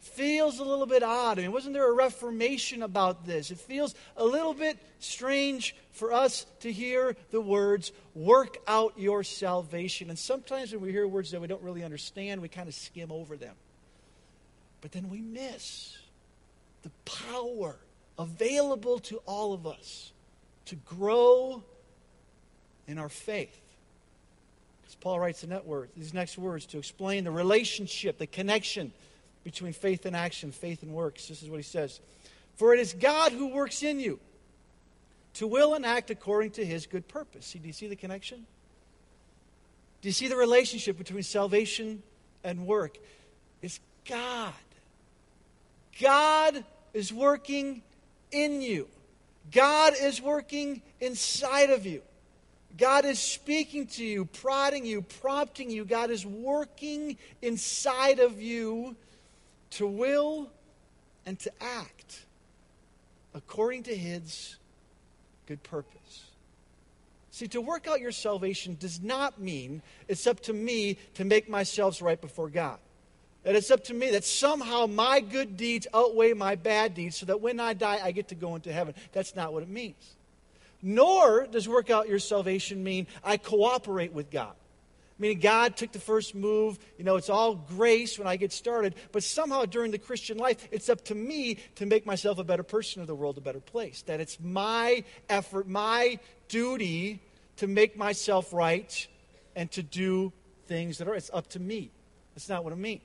feels 0.00 0.58
a 0.58 0.64
little 0.64 0.86
bit 0.86 1.02
odd. 1.02 1.38
I 1.38 1.42
mean, 1.42 1.52
wasn't 1.52 1.74
there 1.74 1.88
a 1.88 1.94
reformation 1.94 2.82
about 2.82 3.26
this? 3.26 3.50
It 3.50 3.58
feels 3.58 3.94
a 4.16 4.24
little 4.24 4.54
bit 4.54 4.78
strange 4.98 5.74
for 5.92 6.12
us 6.12 6.46
to 6.60 6.72
hear 6.72 7.16
the 7.30 7.40
words, 7.40 7.92
work 8.14 8.58
out 8.66 8.94
your 8.96 9.24
salvation. 9.24 10.08
And 10.08 10.18
sometimes 10.18 10.72
when 10.72 10.80
we 10.80 10.92
hear 10.92 11.06
words 11.06 11.32
that 11.32 11.40
we 11.40 11.46
don't 11.48 11.62
really 11.62 11.84
understand, 11.84 12.40
we 12.40 12.48
kind 12.48 12.68
of 12.68 12.74
skim 12.74 13.10
over 13.10 13.36
them. 13.36 13.54
But 14.80 14.92
then 14.92 15.08
we 15.08 15.20
miss 15.20 15.96
the 16.82 16.90
power 17.04 17.76
available 18.18 19.00
to 19.00 19.16
all 19.26 19.52
of 19.52 19.66
us 19.66 20.12
to 20.66 20.76
grow 20.76 21.62
in 22.86 22.98
our 22.98 23.08
faith. 23.08 23.60
As 24.86 24.94
Paul 24.94 25.20
writes 25.20 25.44
in 25.44 25.50
that 25.50 25.66
word, 25.66 25.90
these 25.96 26.14
next 26.14 26.38
words 26.38 26.66
to 26.66 26.78
explain 26.78 27.24
the 27.24 27.30
relationship, 27.30 28.18
the 28.18 28.26
connection 28.26 28.92
between 29.50 29.72
faith 29.72 30.04
and 30.04 30.14
action, 30.14 30.52
faith 30.52 30.82
and 30.82 30.92
works. 30.92 31.26
This 31.26 31.42
is 31.42 31.48
what 31.48 31.56
he 31.56 31.62
says. 31.62 32.00
For 32.56 32.74
it 32.74 32.80
is 32.80 32.92
God 32.92 33.32
who 33.32 33.48
works 33.48 33.82
in 33.82 33.98
you 33.98 34.20
to 35.34 35.46
will 35.46 35.72
and 35.72 35.86
act 35.86 36.10
according 36.10 36.50
to 36.50 36.66
his 36.66 36.86
good 36.86 37.08
purpose. 37.08 37.46
See, 37.46 37.58
do 37.58 37.66
you 37.66 37.72
see 37.72 37.86
the 37.86 37.96
connection? 37.96 38.44
Do 40.02 40.08
you 40.10 40.12
see 40.12 40.28
the 40.28 40.36
relationship 40.36 40.98
between 40.98 41.22
salvation 41.22 42.02
and 42.44 42.66
work? 42.66 42.98
It's 43.62 43.80
God. 44.06 44.52
God 45.98 46.62
is 46.92 47.10
working 47.10 47.82
in 48.30 48.60
you. 48.60 48.86
God 49.50 49.94
is 49.98 50.20
working 50.20 50.82
inside 51.00 51.70
of 51.70 51.86
you. 51.86 52.02
God 52.76 53.06
is 53.06 53.18
speaking 53.18 53.86
to 53.86 54.04
you, 54.04 54.26
prodding 54.26 54.84
you, 54.84 55.00
prompting 55.00 55.70
you. 55.70 55.86
God 55.86 56.10
is 56.10 56.26
working 56.26 57.16
inside 57.40 58.18
of 58.18 58.42
you 58.42 58.94
to 59.70 59.86
will 59.86 60.50
and 61.26 61.38
to 61.40 61.52
act 61.60 62.26
according 63.34 63.84
to 63.84 63.96
His 63.96 64.56
good 65.46 65.62
purpose. 65.62 66.24
See, 67.30 67.46
to 67.48 67.60
work 67.60 67.86
out 67.86 68.00
your 68.00 68.12
salvation 68.12 68.76
does 68.80 69.00
not 69.00 69.40
mean 69.40 69.82
it's 70.08 70.26
up 70.26 70.40
to 70.40 70.52
me 70.52 70.98
to 71.14 71.24
make 71.24 71.48
myself 71.48 72.02
right 72.02 72.20
before 72.20 72.48
God. 72.48 72.78
That 73.44 73.54
it's 73.54 73.70
up 73.70 73.84
to 73.84 73.94
me 73.94 74.10
that 74.10 74.24
somehow 74.24 74.86
my 74.86 75.20
good 75.20 75.56
deeds 75.56 75.86
outweigh 75.94 76.32
my 76.32 76.56
bad 76.56 76.94
deeds 76.94 77.16
so 77.16 77.26
that 77.26 77.40
when 77.40 77.60
I 77.60 77.74
die, 77.74 78.00
I 78.02 78.10
get 78.10 78.28
to 78.28 78.34
go 78.34 78.56
into 78.56 78.72
heaven. 78.72 78.94
That's 79.12 79.36
not 79.36 79.52
what 79.52 79.62
it 79.62 79.68
means. 79.68 80.16
Nor 80.82 81.46
does 81.46 81.68
work 81.68 81.90
out 81.90 82.08
your 82.08 82.18
salvation 82.18 82.82
mean 82.82 83.06
I 83.22 83.36
cooperate 83.36 84.12
with 84.12 84.30
God. 84.30 84.54
Meaning 85.18 85.40
God 85.40 85.76
took 85.76 85.92
the 85.92 85.98
first 85.98 86.34
move. 86.34 86.78
You 86.96 87.04
know, 87.04 87.16
it's 87.16 87.28
all 87.28 87.54
grace 87.54 88.18
when 88.18 88.28
I 88.28 88.36
get 88.36 88.52
started. 88.52 88.94
But 89.10 89.24
somehow 89.24 89.64
during 89.64 89.90
the 89.90 89.98
Christian 89.98 90.38
life, 90.38 90.68
it's 90.70 90.88
up 90.88 91.04
to 91.06 91.14
me 91.14 91.58
to 91.76 91.86
make 91.86 92.06
myself 92.06 92.38
a 92.38 92.44
better 92.44 92.62
person 92.62 93.02
or 93.02 93.06
the 93.06 93.14
world 93.14 93.36
a 93.36 93.40
better 93.40 93.60
place. 93.60 94.02
That 94.02 94.20
it's 94.20 94.38
my 94.40 95.02
effort, 95.28 95.66
my 95.66 96.20
duty 96.48 97.20
to 97.56 97.66
make 97.66 97.96
myself 97.96 98.52
right 98.52 99.08
and 99.56 99.70
to 99.72 99.82
do 99.82 100.32
things 100.66 100.98
that 100.98 101.08
are, 101.08 101.14
it's 101.14 101.30
up 101.32 101.48
to 101.48 101.60
me. 101.60 101.90
That's 102.34 102.48
not 102.48 102.62
what 102.62 102.72
it 102.72 102.78
means. 102.78 103.02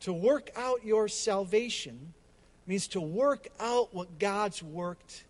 To 0.00 0.12
work 0.12 0.50
out 0.56 0.84
your 0.84 1.06
salvation 1.06 2.14
means 2.66 2.88
to 2.88 3.00
work 3.00 3.48
out 3.60 3.94
what 3.94 4.18
God's 4.18 4.62
worked 4.62 5.24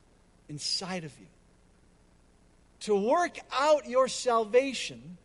inside 0.49 1.05
of 1.05 1.13
you. 1.19 1.27
To 2.81 2.95
work 2.95 3.39
out 3.53 3.87
your 3.87 4.09
salvation 4.09 5.19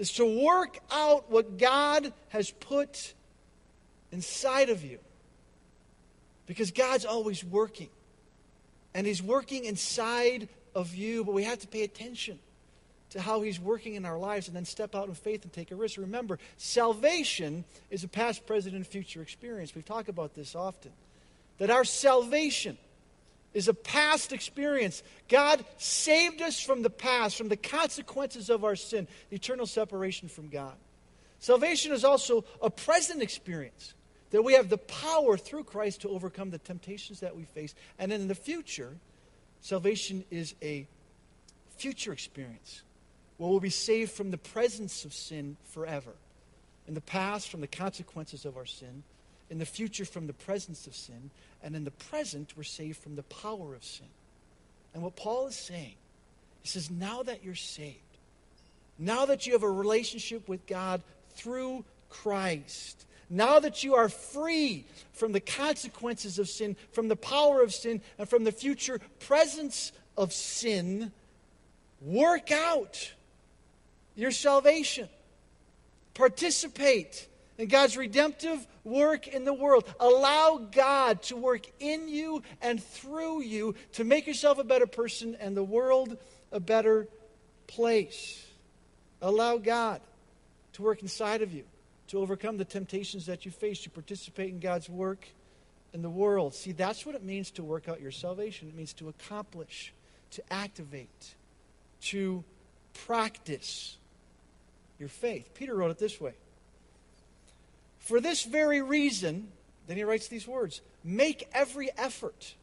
is 0.00 0.12
to 0.12 0.24
work 0.24 0.78
out 0.90 1.30
what 1.30 1.58
God 1.58 2.14
has 2.30 2.50
put 2.50 3.12
inside 4.10 4.70
of 4.70 4.82
you. 4.82 4.98
Because 6.46 6.70
God's 6.70 7.04
always 7.04 7.44
working. 7.44 7.90
And 8.94 9.06
He's 9.06 9.22
working 9.22 9.66
inside 9.66 10.48
of 10.74 10.94
you, 10.94 11.22
but 11.22 11.34
we 11.34 11.44
have 11.44 11.58
to 11.58 11.68
pay 11.68 11.82
attention 11.82 12.38
to 13.10 13.20
how 13.20 13.42
He's 13.42 13.60
working 13.60 13.94
in 13.94 14.06
our 14.06 14.18
lives 14.18 14.48
and 14.48 14.56
then 14.56 14.64
step 14.64 14.94
out 14.94 15.06
in 15.06 15.14
faith 15.14 15.42
and 15.42 15.52
take 15.52 15.70
a 15.70 15.76
risk. 15.76 15.98
Remember, 15.98 16.38
salvation 16.56 17.64
is 17.90 18.02
a 18.02 18.08
past, 18.08 18.46
present, 18.46 18.74
and 18.74 18.86
future 18.86 19.20
experience. 19.20 19.74
We've 19.74 19.84
talked 19.84 20.08
about 20.08 20.34
this 20.34 20.54
often. 20.54 20.92
That 21.58 21.68
our 21.68 21.84
salvation 21.84 22.78
is 23.52 23.68
a 23.68 23.74
past 23.74 24.32
experience. 24.32 25.02
God 25.28 25.64
saved 25.76 26.40
us 26.40 26.60
from 26.60 26.82
the 26.82 26.90
past, 26.90 27.36
from 27.36 27.48
the 27.48 27.56
consequences 27.56 28.50
of 28.50 28.64
our 28.64 28.76
sin, 28.76 29.08
the 29.28 29.36
eternal 29.36 29.66
separation 29.66 30.28
from 30.28 30.48
God. 30.48 30.74
Salvation 31.38 31.92
is 31.92 32.04
also 32.04 32.44
a 32.62 32.70
present 32.70 33.22
experience 33.22 33.94
that 34.30 34.42
we 34.42 34.52
have 34.54 34.68
the 34.68 34.78
power 34.78 35.36
through 35.36 35.64
Christ 35.64 36.02
to 36.02 36.08
overcome 36.08 36.50
the 36.50 36.58
temptations 36.58 37.20
that 37.20 37.36
we 37.36 37.44
face. 37.44 37.74
And 37.98 38.12
in 38.12 38.28
the 38.28 38.34
future, 38.34 38.96
salvation 39.60 40.24
is 40.30 40.54
a 40.62 40.86
future 41.76 42.12
experience 42.12 42.82
where 43.38 43.50
we'll 43.50 43.58
be 43.58 43.70
saved 43.70 44.12
from 44.12 44.30
the 44.30 44.38
presence 44.38 45.04
of 45.04 45.14
sin 45.14 45.56
forever. 45.64 46.12
In 46.86 46.94
the 46.94 47.00
past, 47.00 47.48
from 47.48 47.60
the 47.60 47.66
consequences 47.66 48.44
of 48.44 48.56
our 48.56 48.66
sin. 48.66 49.02
In 49.50 49.58
the 49.58 49.66
future, 49.66 50.04
from 50.04 50.28
the 50.28 50.32
presence 50.32 50.86
of 50.86 50.94
sin. 50.94 51.30
And 51.62 51.74
in 51.74 51.84
the 51.84 51.90
present, 51.90 52.54
we're 52.56 52.62
saved 52.62 52.98
from 52.98 53.16
the 53.16 53.24
power 53.24 53.74
of 53.74 53.84
sin. 53.84 54.06
And 54.94 55.02
what 55.02 55.16
Paul 55.16 55.48
is 55.48 55.56
saying, 55.56 55.94
he 56.62 56.68
says, 56.68 56.90
now 56.90 57.22
that 57.24 57.44
you're 57.44 57.54
saved, 57.54 57.98
now 58.98 59.26
that 59.26 59.46
you 59.46 59.52
have 59.54 59.62
a 59.62 59.70
relationship 59.70 60.48
with 60.48 60.66
God 60.66 61.02
through 61.34 61.84
Christ, 62.08 63.06
now 63.28 63.60
that 63.60 63.84
you 63.84 63.94
are 63.94 64.08
free 64.08 64.84
from 65.12 65.32
the 65.32 65.40
consequences 65.40 66.38
of 66.38 66.48
sin, 66.48 66.76
from 66.92 67.08
the 67.08 67.16
power 67.16 67.62
of 67.62 67.72
sin, 67.72 68.00
and 68.18 68.28
from 68.28 68.44
the 68.44 68.52
future 68.52 69.00
presence 69.20 69.92
of 70.16 70.32
sin, 70.32 71.12
work 72.00 72.50
out 72.50 73.12
your 74.16 74.30
salvation. 74.30 75.08
Participate 76.14 77.28
in 77.60 77.68
God's 77.68 77.96
redemptive 77.96 78.66
work 78.84 79.28
in 79.28 79.44
the 79.44 79.52
world. 79.52 79.84
Allow 80.00 80.68
God 80.72 81.22
to 81.24 81.36
work 81.36 81.66
in 81.78 82.08
you 82.08 82.42
and 82.62 82.82
through 82.82 83.42
you 83.42 83.74
to 83.92 84.04
make 84.04 84.26
yourself 84.26 84.58
a 84.58 84.64
better 84.64 84.86
person 84.86 85.36
and 85.38 85.54
the 85.54 85.62
world 85.62 86.16
a 86.50 86.58
better 86.58 87.06
place. 87.66 88.46
Allow 89.20 89.58
God 89.58 90.00
to 90.72 90.82
work 90.82 91.02
inside 91.02 91.42
of 91.42 91.52
you 91.52 91.64
to 92.08 92.18
overcome 92.18 92.56
the 92.56 92.64
temptations 92.64 93.26
that 93.26 93.44
you 93.44 93.50
face, 93.50 93.82
to 93.82 93.90
participate 93.90 94.48
in 94.48 94.58
God's 94.58 94.88
work 94.88 95.28
in 95.92 96.00
the 96.00 96.10
world. 96.10 96.54
See, 96.54 96.72
that's 96.72 97.04
what 97.04 97.14
it 97.14 97.22
means 97.22 97.50
to 97.52 97.62
work 97.62 97.88
out 97.88 98.00
your 98.00 98.10
salvation. 98.10 98.68
It 98.68 98.74
means 98.74 98.94
to 98.94 99.08
accomplish, 99.08 99.92
to 100.30 100.42
activate, 100.50 101.34
to 102.04 102.42
practice 103.06 103.98
your 104.98 105.10
faith. 105.10 105.52
Peter 105.54 105.74
wrote 105.74 105.90
it 105.90 105.98
this 105.98 106.20
way 106.20 106.32
for 108.00 108.20
this 108.20 108.42
very 108.42 108.82
reason, 108.82 109.48
then 109.86 109.96
he 109.96 110.04
writes 110.04 110.28
these 110.28 110.48
words 110.48 110.80
make 111.04 111.48
every 111.52 111.90
effort 111.96 112.54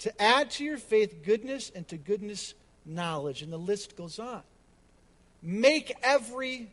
to 0.00 0.22
add 0.22 0.50
to 0.52 0.64
your 0.64 0.78
faith 0.78 1.22
goodness, 1.24 1.70
and 1.74 1.86
to 1.88 1.96
goodness, 1.96 2.54
knowledge. 2.84 3.42
And 3.42 3.52
the 3.52 3.58
list 3.58 3.96
goes 3.96 4.18
on. 4.18 4.42
Make 5.42 5.94
every 6.02 6.70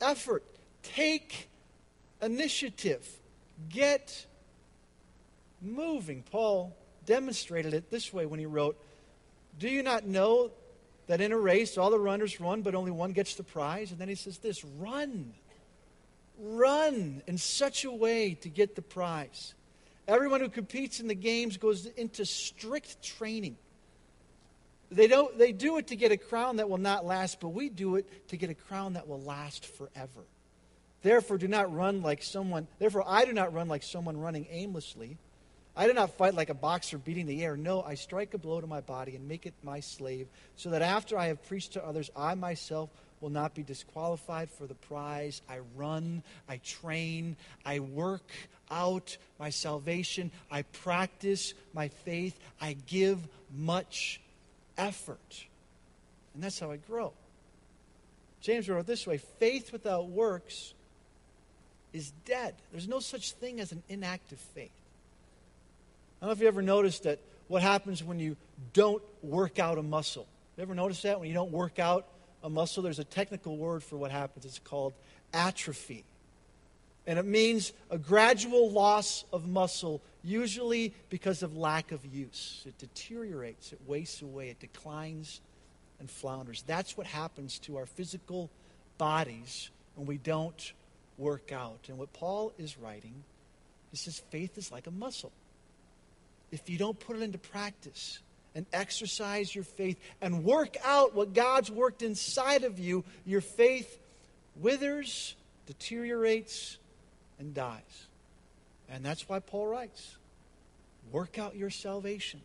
effort. 0.00 0.44
Take 0.82 1.48
initiative. 2.22 3.06
Get 3.68 4.26
moving. 5.60 6.22
Paul 6.30 6.76
demonstrated 7.04 7.74
it 7.74 7.90
this 7.90 8.12
way 8.12 8.26
when 8.26 8.40
he 8.40 8.46
wrote, 8.46 8.82
Do 9.58 9.68
you 9.68 9.82
not 9.82 10.06
know 10.06 10.50
that 11.06 11.20
in 11.20 11.32
a 11.32 11.38
race 11.38 11.76
all 11.76 11.90
the 11.90 11.98
runners 11.98 12.40
run, 12.40 12.62
but 12.62 12.74
only 12.74 12.90
one 12.90 13.12
gets 13.12 13.34
the 13.34 13.42
prize? 13.42 13.90
And 13.90 14.00
then 14.00 14.08
he 14.08 14.14
says 14.14 14.38
this 14.38 14.64
run 14.64 15.34
run 16.38 17.22
in 17.26 17.38
such 17.38 17.84
a 17.84 17.92
way 17.92 18.34
to 18.34 18.48
get 18.48 18.74
the 18.76 18.82
prize. 18.82 19.54
Everyone 20.08 20.40
who 20.40 20.48
competes 20.48 21.00
in 21.00 21.08
the 21.08 21.14
games 21.14 21.56
goes 21.56 21.86
into 21.86 22.24
strict 22.24 23.02
training. 23.02 23.56
They, 24.90 25.08
don't, 25.08 25.36
they 25.36 25.50
do 25.50 25.78
it 25.78 25.88
to 25.88 25.96
get 25.96 26.12
a 26.12 26.16
crown 26.16 26.56
that 26.56 26.68
will 26.68 26.78
not 26.78 27.04
last, 27.04 27.40
but 27.40 27.48
we 27.48 27.68
do 27.68 27.96
it 27.96 28.28
to 28.28 28.36
get 28.36 28.50
a 28.50 28.54
crown 28.54 28.92
that 28.92 29.08
will 29.08 29.20
last 29.20 29.66
forever. 29.66 30.24
Therefore, 31.02 31.38
do 31.38 31.48
not 31.48 31.74
run 31.74 32.02
like 32.02 32.22
someone, 32.22 32.68
therefore, 32.78 33.04
I 33.06 33.24
do 33.24 33.32
not 33.32 33.52
run 33.52 33.68
like 33.68 33.82
someone 33.82 34.16
running 34.16 34.46
aimlessly. 34.50 35.18
I 35.76 35.86
do 35.86 35.92
not 35.92 36.16
fight 36.16 36.34
like 36.34 36.48
a 36.48 36.54
boxer 36.54 36.98
beating 36.98 37.26
the 37.26 37.44
air. 37.44 37.56
No, 37.56 37.82
I 37.82 37.96
strike 37.96 38.32
a 38.32 38.38
blow 38.38 38.60
to 38.60 38.66
my 38.66 38.80
body 38.80 39.14
and 39.14 39.28
make 39.28 39.44
it 39.44 39.54
my 39.62 39.80
slave, 39.80 40.28
so 40.54 40.70
that 40.70 40.82
after 40.82 41.18
I 41.18 41.26
have 41.26 41.46
preached 41.46 41.74
to 41.74 41.84
others, 41.84 42.10
I 42.16 42.34
myself 42.34 42.90
will 43.20 43.30
not 43.30 43.54
be 43.54 43.62
disqualified 43.62 44.50
for 44.50 44.66
the 44.66 44.74
prize. 44.74 45.42
I 45.48 45.58
run, 45.76 46.22
I 46.48 46.58
train, 46.58 47.36
I 47.64 47.80
work 47.80 48.28
out 48.70 49.16
my 49.38 49.50
salvation, 49.50 50.30
I 50.50 50.62
practice 50.62 51.54
my 51.72 51.88
faith, 51.88 52.38
I 52.60 52.76
give 52.86 53.20
much 53.56 54.20
effort. 54.76 55.44
And 56.34 56.42
that's 56.42 56.58
how 56.58 56.70
I 56.70 56.76
grow. 56.76 57.12
James 58.40 58.68
wrote 58.68 58.80
it 58.80 58.86
this 58.86 59.06
way 59.06 59.18
faith 59.18 59.72
without 59.72 60.08
works 60.08 60.74
is 61.92 62.12
dead. 62.24 62.54
There's 62.72 62.88
no 62.88 63.00
such 63.00 63.32
thing 63.32 63.60
as 63.60 63.72
an 63.72 63.82
inactive 63.88 64.38
faith. 64.38 64.70
I 66.20 66.26
don't 66.26 66.28
know 66.28 66.32
if 66.32 66.40
you 66.40 66.48
ever 66.48 66.62
noticed 66.62 67.04
that 67.04 67.18
what 67.48 67.62
happens 67.62 68.02
when 68.02 68.18
you 68.18 68.36
don't 68.72 69.02
work 69.22 69.58
out 69.58 69.78
a 69.78 69.82
muscle. 69.82 70.26
You 70.56 70.62
ever 70.62 70.74
notice 70.74 71.02
that? 71.02 71.20
When 71.20 71.28
you 71.28 71.34
don't 71.34 71.52
work 71.52 71.78
out 71.78 72.06
a 72.46 72.48
muscle, 72.48 72.80
there's 72.80 73.00
a 73.00 73.04
technical 73.04 73.56
word 73.56 73.82
for 73.82 73.96
what 73.96 74.12
happens. 74.12 74.44
It's 74.44 74.60
called 74.60 74.94
atrophy. 75.34 76.04
And 77.04 77.18
it 77.18 77.26
means 77.26 77.72
a 77.90 77.98
gradual 77.98 78.70
loss 78.70 79.24
of 79.32 79.48
muscle, 79.48 80.00
usually 80.22 80.94
because 81.10 81.42
of 81.42 81.56
lack 81.56 81.90
of 81.90 82.06
use. 82.06 82.62
It 82.64 82.78
deteriorates, 82.78 83.72
it 83.72 83.80
wastes 83.84 84.22
away, 84.22 84.48
it 84.50 84.60
declines 84.60 85.40
and 85.98 86.08
flounders. 86.08 86.62
That's 86.66 86.96
what 86.96 87.08
happens 87.08 87.58
to 87.60 87.78
our 87.78 87.86
physical 87.86 88.48
bodies 88.96 89.70
when 89.96 90.06
we 90.06 90.16
don't 90.16 90.72
work 91.18 91.50
out. 91.50 91.80
And 91.88 91.98
what 91.98 92.12
Paul 92.12 92.52
is 92.58 92.78
writing, 92.78 93.24
he 93.90 93.96
says 93.96 94.22
faith 94.30 94.56
is 94.56 94.70
like 94.70 94.86
a 94.86 94.92
muscle. 94.92 95.32
If 96.52 96.70
you 96.70 96.78
don't 96.78 96.98
put 96.98 97.16
it 97.16 97.22
into 97.22 97.38
practice 97.38 98.20
and 98.56 98.64
exercise 98.72 99.54
your 99.54 99.64
faith 99.64 100.00
and 100.22 100.42
work 100.42 100.78
out 100.82 101.14
what 101.14 101.34
God's 101.34 101.70
worked 101.70 102.00
inside 102.00 102.64
of 102.64 102.78
you, 102.78 103.04
your 103.26 103.42
faith 103.42 103.98
withers, 104.56 105.36
deteriorates, 105.66 106.78
and 107.38 107.52
dies. 107.52 108.06
And 108.88 109.04
that's 109.04 109.28
why 109.28 109.40
Paul 109.40 109.66
writes 109.66 110.16
work 111.12 111.38
out 111.38 111.54
your 111.54 111.70
salvation. 111.70 112.40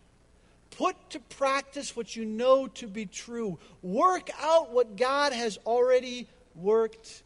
Put 0.71 0.95
to 1.11 1.19
practice 1.19 1.95
what 1.95 2.15
you 2.15 2.25
know 2.25 2.67
to 2.67 2.87
be 2.87 3.05
true. 3.05 3.57
Work 3.81 4.29
out 4.41 4.71
what 4.71 4.97
God 4.97 5.33
has 5.33 5.57
already 5.65 6.27
worked 6.55 7.23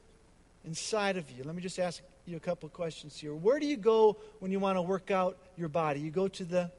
inside 0.64 1.18
of 1.18 1.30
you. 1.32 1.44
Let 1.44 1.56
me 1.56 1.62
just 1.62 1.80
ask 1.80 2.02
you 2.26 2.38
a 2.38 2.40
couple 2.40 2.70
questions 2.70 3.18
here. 3.18 3.34
Where 3.34 3.60
do 3.60 3.66
you 3.66 3.78
go 3.78 4.18
when 4.40 4.52
you 4.52 4.60
want 4.60 4.78
to 4.78 4.82
work 4.84 5.10
out 5.10 5.38
your 5.58 5.70
body? 5.70 6.00
You 6.00 6.12
go 6.12 6.28
to 6.28 6.46
the 6.46 6.72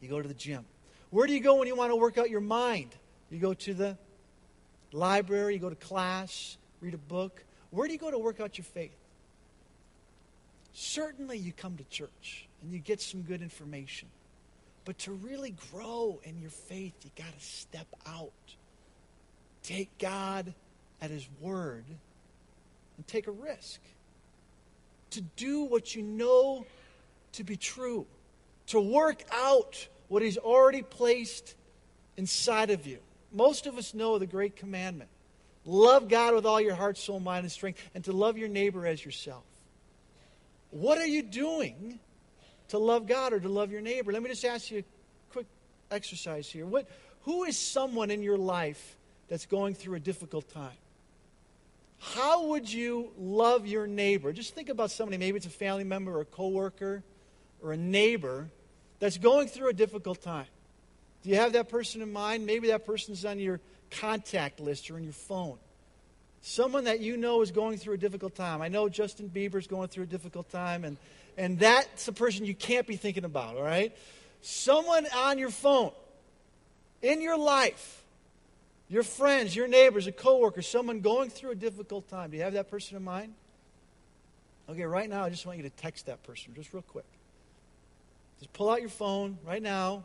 you 0.00 0.08
go 0.08 0.22
to 0.22 0.28
the 0.28 0.34
gym. 0.34 0.64
Where 1.10 1.26
do 1.26 1.32
you 1.32 1.40
go 1.40 1.56
when 1.56 1.66
you 1.66 1.76
want 1.76 1.90
to 1.90 1.96
work 1.96 2.18
out 2.18 2.30
your 2.30 2.40
mind? 2.40 2.94
You 3.30 3.38
go 3.38 3.54
to 3.54 3.74
the 3.74 3.98
library, 4.92 5.54
you 5.54 5.60
go 5.60 5.70
to 5.70 5.76
class, 5.76 6.56
read 6.80 6.94
a 6.94 6.98
book. 6.98 7.44
Where 7.70 7.86
do 7.86 7.92
you 7.92 7.98
go 7.98 8.10
to 8.10 8.18
work 8.18 8.40
out 8.40 8.58
your 8.58 8.64
faith? 8.64 8.96
Certainly 10.72 11.38
you 11.38 11.52
come 11.52 11.76
to 11.76 11.84
church 11.84 12.48
and 12.62 12.72
you 12.72 12.78
get 12.78 13.00
some 13.00 13.22
good 13.22 13.42
information. 13.42 14.08
But 14.84 14.98
to 15.00 15.12
really 15.12 15.54
grow 15.72 16.20
in 16.24 16.40
your 16.40 16.50
faith, 16.50 16.94
you 17.02 17.10
got 17.16 17.32
to 17.32 17.44
step 17.44 17.86
out. 18.06 18.32
Take 19.62 19.98
God 19.98 20.54
at 21.02 21.10
His 21.10 21.28
word 21.40 21.84
and 22.96 23.06
take 23.06 23.26
a 23.26 23.32
risk. 23.32 23.80
To 25.10 25.20
do 25.20 25.64
what 25.64 25.94
you 25.94 26.02
know 26.02 26.64
to 27.32 27.44
be 27.44 27.56
true. 27.56 28.06
To 28.68 28.80
work 28.80 29.24
out 29.32 29.88
what 30.10 30.22
He's 30.22 30.36
already 30.36 30.82
placed 30.82 31.54
inside 32.16 32.70
of 32.70 32.86
you. 32.86 32.98
Most 33.32 33.66
of 33.66 33.78
us 33.78 33.94
know 33.94 34.18
the 34.18 34.26
great 34.26 34.56
commandment 34.56 35.08
love 35.64 36.08
God 36.08 36.34
with 36.34 36.46
all 36.46 36.60
your 36.60 36.74
heart, 36.74 36.98
soul, 36.98 37.20
mind, 37.20 37.44
and 37.44 37.52
strength, 37.52 37.80
and 37.94 38.02
to 38.04 38.12
love 38.12 38.36
your 38.36 38.48
neighbor 38.48 38.86
as 38.86 39.04
yourself. 39.04 39.44
What 40.70 40.98
are 40.98 41.06
you 41.06 41.22
doing 41.22 42.00
to 42.68 42.78
love 42.78 43.06
God 43.06 43.32
or 43.32 43.40
to 43.40 43.48
love 43.48 43.70
your 43.70 43.80
neighbor? 43.80 44.10
Let 44.12 44.22
me 44.22 44.30
just 44.30 44.44
ask 44.44 44.70
you 44.70 44.78
a 44.80 44.84
quick 45.32 45.46
exercise 45.90 46.48
here. 46.48 46.66
What, 46.66 46.88
who 47.22 47.44
is 47.44 47.56
someone 47.56 48.10
in 48.10 48.22
your 48.22 48.38
life 48.38 48.96
that's 49.28 49.46
going 49.46 49.74
through 49.74 49.96
a 49.96 50.00
difficult 50.00 50.48
time? 50.50 50.76
How 51.98 52.46
would 52.46 52.72
you 52.72 53.12
love 53.18 53.66
your 53.66 53.86
neighbor? 53.86 54.32
Just 54.32 54.54
think 54.54 54.70
about 54.70 54.90
somebody, 54.90 55.18
maybe 55.18 55.36
it's 55.36 55.46
a 55.46 55.50
family 55.50 55.84
member 55.84 56.16
or 56.16 56.22
a 56.22 56.26
coworker 56.26 57.04
or 57.62 57.72
a 57.72 57.76
neighbor 57.76 58.48
that's 59.00 59.18
going 59.18 59.48
through 59.48 59.70
a 59.70 59.72
difficult 59.72 60.22
time. 60.22 60.46
Do 61.22 61.30
you 61.30 61.36
have 61.36 61.54
that 61.54 61.68
person 61.68 62.02
in 62.02 62.12
mind? 62.12 62.46
Maybe 62.46 62.68
that 62.68 62.86
person's 62.86 63.24
on 63.24 63.38
your 63.38 63.60
contact 63.90 64.60
list 64.60 64.90
or 64.90 64.96
in 64.96 65.04
your 65.04 65.12
phone. 65.12 65.58
Someone 66.42 66.84
that 66.84 67.00
you 67.00 67.16
know 67.16 67.42
is 67.42 67.50
going 67.50 67.76
through 67.76 67.94
a 67.94 67.98
difficult 67.98 68.34
time. 68.34 68.62
I 68.62 68.68
know 68.68 68.88
Justin 68.88 69.30
Bieber's 69.34 69.66
going 69.66 69.88
through 69.88 70.04
a 70.04 70.06
difficult 70.06 70.50
time, 70.50 70.84
and, 70.84 70.96
and 71.36 71.58
that's 71.58 72.08
a 72.08 72.12
person 72.12 72.46
you 72.46 72.54
can't 72.54 72.86
be 72.86 72.96
thinking 72.96 73.24
about, 73.24 73.56
all 73.56 73.62
right? 73.62 73.94
Someone 74.40 75.06
on 75.14 75.38
your 75.38 75.50
phone, 75.50 75.92
in 77.02 77.20
your 77.20 77.36
life, 77.36 78.02
your 78.88 79.02
friends, 79.02 79.54
your 79.54 79.68
neighbors, 79.68 80.06
a 80.06 80.12
coworker, 80.12 80.62
someone 80.62 81.00
going 81.00 81.28
through 81.28 81.50
a 81.50 81.54
difficult 81.54 82.08
time. 82.08 82.30
Do 82.30 82.38
you 82.38 82.42
have 82.42 82.54
that 82.54 82.70
person 82.70 82.96
in 82.96 83.04
mind? 83.04 83.34
Okay, 84.70 84.84
right 84.84 85.10
now, 85.10 85.24
I 85.24 85.30
just 85.30 85.44
want 85.44 85.58
you 85.58 85.64
to 85.64 85.70
text 85.70 86.06
that 86.06 86.22
person, 86.22 86.54
just 86.54 86.72
real 86.72 86.82
quick. 86.82 87.04
Just 88.40 88.52
pull 88.52 88.70
out 88.70 88.80
your 88.80 88.90
phone 88.90 89.38
right 89.46 89.62
now 89.62 90.04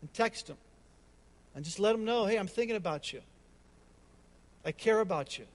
and 0.00 0.12
text 0.14 0.46
them. 0.46 0.56
And 1.54 1.64
just 1.64 1.78
let 1.78 1.92
them 1.92 2.04
know 2.04 2.26
hey, 2.26 2.38
I'm 2.38 2.46
thinking 2.46 2.76
about 2.76 3.12
you. 3.12 3.20
I 4.64 4.72
care 4.72 5.00
about 5.00 5.38
you. 5.38 5.46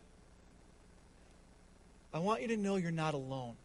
I 2.14 2.20
want 2.20 2.42
you 2.42 2.50
to 2.50 2.58
know 2.58 2.76
you're 2.76 2.92
not 2.92 3.14
alone. 3.14 3.56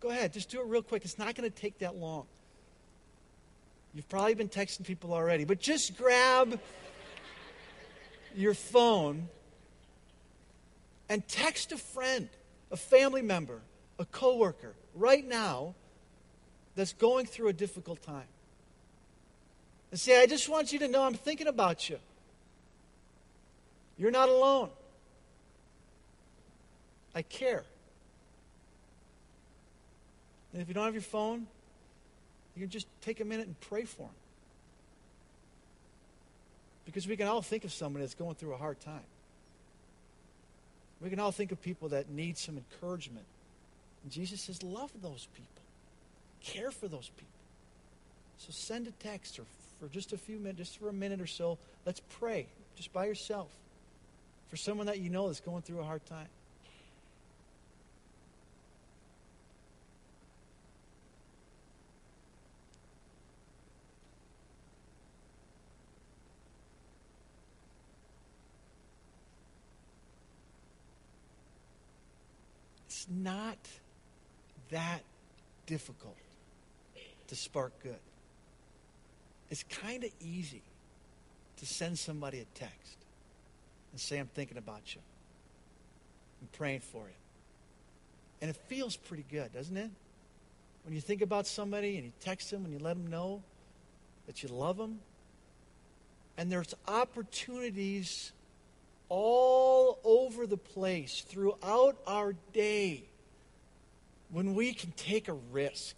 Go 0.00 0.10
ahead, 0.10 0.32
just 0.32 0.48
do 0.48 0.60
it 0.60 0.66
real 0.66 0.82
quick. 0.82 1.04
It's 1.04 1.18
not 1.18 1.34
going 1.34 1.48
to 1.50 1.54
take 1.54 1.78
that 1.78 1.96
long. 1.96 2.26
You've 3.94 4.08
probably 4.08 4.34
been 4.34 4.48
texting 4.48 4.84
people 4.84 5.12
already, 5.12 5.44
but 5.44 5.60
just 5.60 5.96
grab 5.96 6.60
your 8.34 8.54
phone 8.54 9.28
and 11.08 11.26
text 11.26 11.72
a 11.72 11.76
friend, 11.76 12.28
a 12.70 12.76
family 12.76 13.22
member, 13.22 13.60
a 13.98 14.04
coworker 14.04 14.74
right 14.94 15.26
now 15.26 15.74
that's 16.78 16.92
going 16.92 17.26
through 17.26 17.48
a 17.48 17.52
difficult 17.52 18.00
time. 18.02 18.28
And 19.90 19.98
say, 19.98 20.22
I 20.22 20.26
just 20.26 20.48
want 20.48 20.72
you 20.72 20.78
to 20.78 20.86
know 20.86 21.02
I'm 21.02 21.14
thinking 21.14 21.48
about 21.48 21.90
you. 21.90 21.98
You're 23.98 24.12
not 24.12 24.28
alone. 24.28 24.70
I 27.16 27.22
care. 27.22 27.64
And 30.52 30.62
if 30.62 30.68
you 30.68 30.74
don't 30.74 30.84
have 30.84 30.94
your 30.94 31.02
phone, 31.02 31.48
you 32.54 32.62
can 32.62 32.70
just 32.70 32.86
take 33.00 33.18
a 33.18 33.24
minute 33.24 33.48
and 33.48 33.60
pray 33.60 33.82
for 33.82 34.02
them. 34.02 34.10
Because 36.84 37.08
we 37.08 37.16
can 37.16 37.26
all 37.26 37.42
think 37.42 37.64
of 37.64 37.72
somebody 37.72 38.04
that's 38.04 38.14
going 38.14 38.36
through 38.36 38.54
a 38.54 38.56
hard 38.56 38.78
time. 38.78 39.02
We 41.00 41.10
can 41.10 41.18
all 41.18 41.32
think 41.32 41.50
of 41.50 41.60
people 41.60 41.88
that 41.88 42.08
need 42.08 42.38
some 42.38 42.56
encouragement. 42.56 43.26
And 44.04 44.12
Jesus 44.12 44.42
says, 44.42 44.62
love 44.62 44.92
those 45.02 45.26
people, 45.34 45.62
care 46.42 46.70
for 46.70 46.88
those 46.88 47.10
people. 47.16 47.26
So 48.38 48.48
send 48.50 48.86
a 48.86 48.92
text 48.92 49.38
or 49.38 49.44
for 49.80 49.88
just 49.88 50.12
a 50.12 50.18
few 50.18 50.38
minutes, 50.38 50.58
just 50.58 50.78
for 50.78 50.88
a 50.88 50.92
minute 50.92 51.20
or 51.20 51.26
so, 51.26 51.58
let's 51.86 52.00
pray 52.18 52.46
just 52.76 52.92
by 52.92 53.06
yourself 53.06 53.50
for 54.48 54.56
someone 54.56 54.86
that 54.86 54.98
you 54.98 55.10
know 55.10 55.26
that's 55.26 55.40
going 55.40 55.62
through 55.62 55.80
a 55.80 55.84
hard 55.84 56.04
time. 56.06 56.26
It's 72.86 73.06
not 73.10 73.58
that 74.70 75.02
difficult 75.66 76.16
to 77.28 77.36
spark 77.36 77.72
good. 77.82 77.98
It's 79.50 79.62
kind 79.64 80.04
of 80.04 80.10
easy 80.20 80.62
to 81.58 81.66
send 81.66 81.98
somebody 81.98 82.40
a 82.40 82.44
text 82.58 82.96
and 83.92 84.00
say, 84.00 84.18
I'm 84.18 84.26
thinking 84.26 84.58
about 84.58 84.94
you. 84.94 85.00
I'm 86.42 86.48
praying 86.52 86.80
for 86.80 87.02
you. 87.06 87.14
And 88.40 88.50
it 88.50 88.56
feels 88.68 88.96
pretty 88.96 89.24
good, 89.30 89.52
doesn't 89.52 89.76
it? 89.76 89.90
When 90.84 90.94
you 90.94 91.00
think 91.00 91.22
about 91.22 91.46
somebody 91.46 91.96
and 91.96 92.04
you 92.04 92.12
text 92.20 92.50
them 92.50 92.64
and 92.64 92.72
you 92.72 92.78
let 92.78 92.96
them 92.96 93.08
know 93.08 93.42
that 94.26 94.42
you 94.42 94.48
love 94.48 94.76
them. 94.76 95.00
And 96.36 96.52
there's 96.52 96.74
opportunities 96.86 98.32
all 99.08 99.98
over 100.04 100.46
the 100.46 100.56
place 100.56 101.24
throughout 101.26 101.96
our 102.06 102.34
day 102.52 103.04
when 104.30 104.54
we 104.54 104.72
can 104.72 104.92
take 104.92 105.28
a 105.28 105.32
risk 105.32 105.96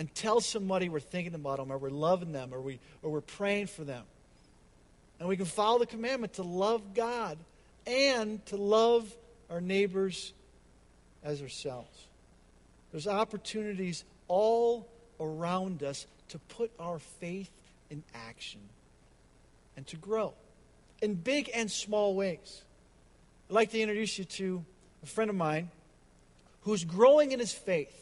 and 0.00 0.14
tell 0.14 0.40
somebody 0.40 0.88
we're 0.88 0.98
thinking 0.98 1.34
about 1.34 1.58
them 1.58 1.70
or 1.70 1.76
we're 1.76 1.90
loving 1.90 2.32
them 2.32 2.54
or, 2.54 2.60
we, 2.62 2.80
or 3.02 3.10
we're 3.10 3.20
praying 3.20 3.66
for 3.66 3.84
them. 3.84 4.02
And 5.18 5.28
we 5.28 5.36
can 5.36 5.44
follow 5.44 5.78
the 5.78 5.84
commandment 5.84 6.32
to 6.34 6.42
love 6.42 6.94
God 6.94 7.36
and 7.86 8.44
to 8.46 8.56
love 8.56 9.14
our 9.50 9.60
neighbors 9.60 10.32
as 11.22 11.42
ourselves. 11.42 12.06
There's 12.92 13.06
opportunities 13.06 14.04
all 14.26 14.88
around 15.20 15.82
us 15.82 16.06
to 16.30 16.38
put 16.38 16.70
our 16.80 16.98
faith 16.98 17.50
in 17.90 18.02
action 18.14 18.60
and 19.76 19.86
to 19.88 19.98
grow 19.98 20.32
in 21.02 21.12
big 21.12 21.50
and 21.54 21.70
small 21.70 22.14
ways. 22.14 22.62
I'd 23.50 23.54
like 23.54 23.70
to 23.72 23.78
introduce 23.78 24.18
you 24.18 24.24
to 24.24 24.64
a 25.02 25.06
friend 25.06 25.28
of 25.28 25.36
mine 25.36 25.68
who's 26.62 26.84
growing 26.84 27.32
in 27.32 27.38
his 27.38 27.52
faith 27.52 28.00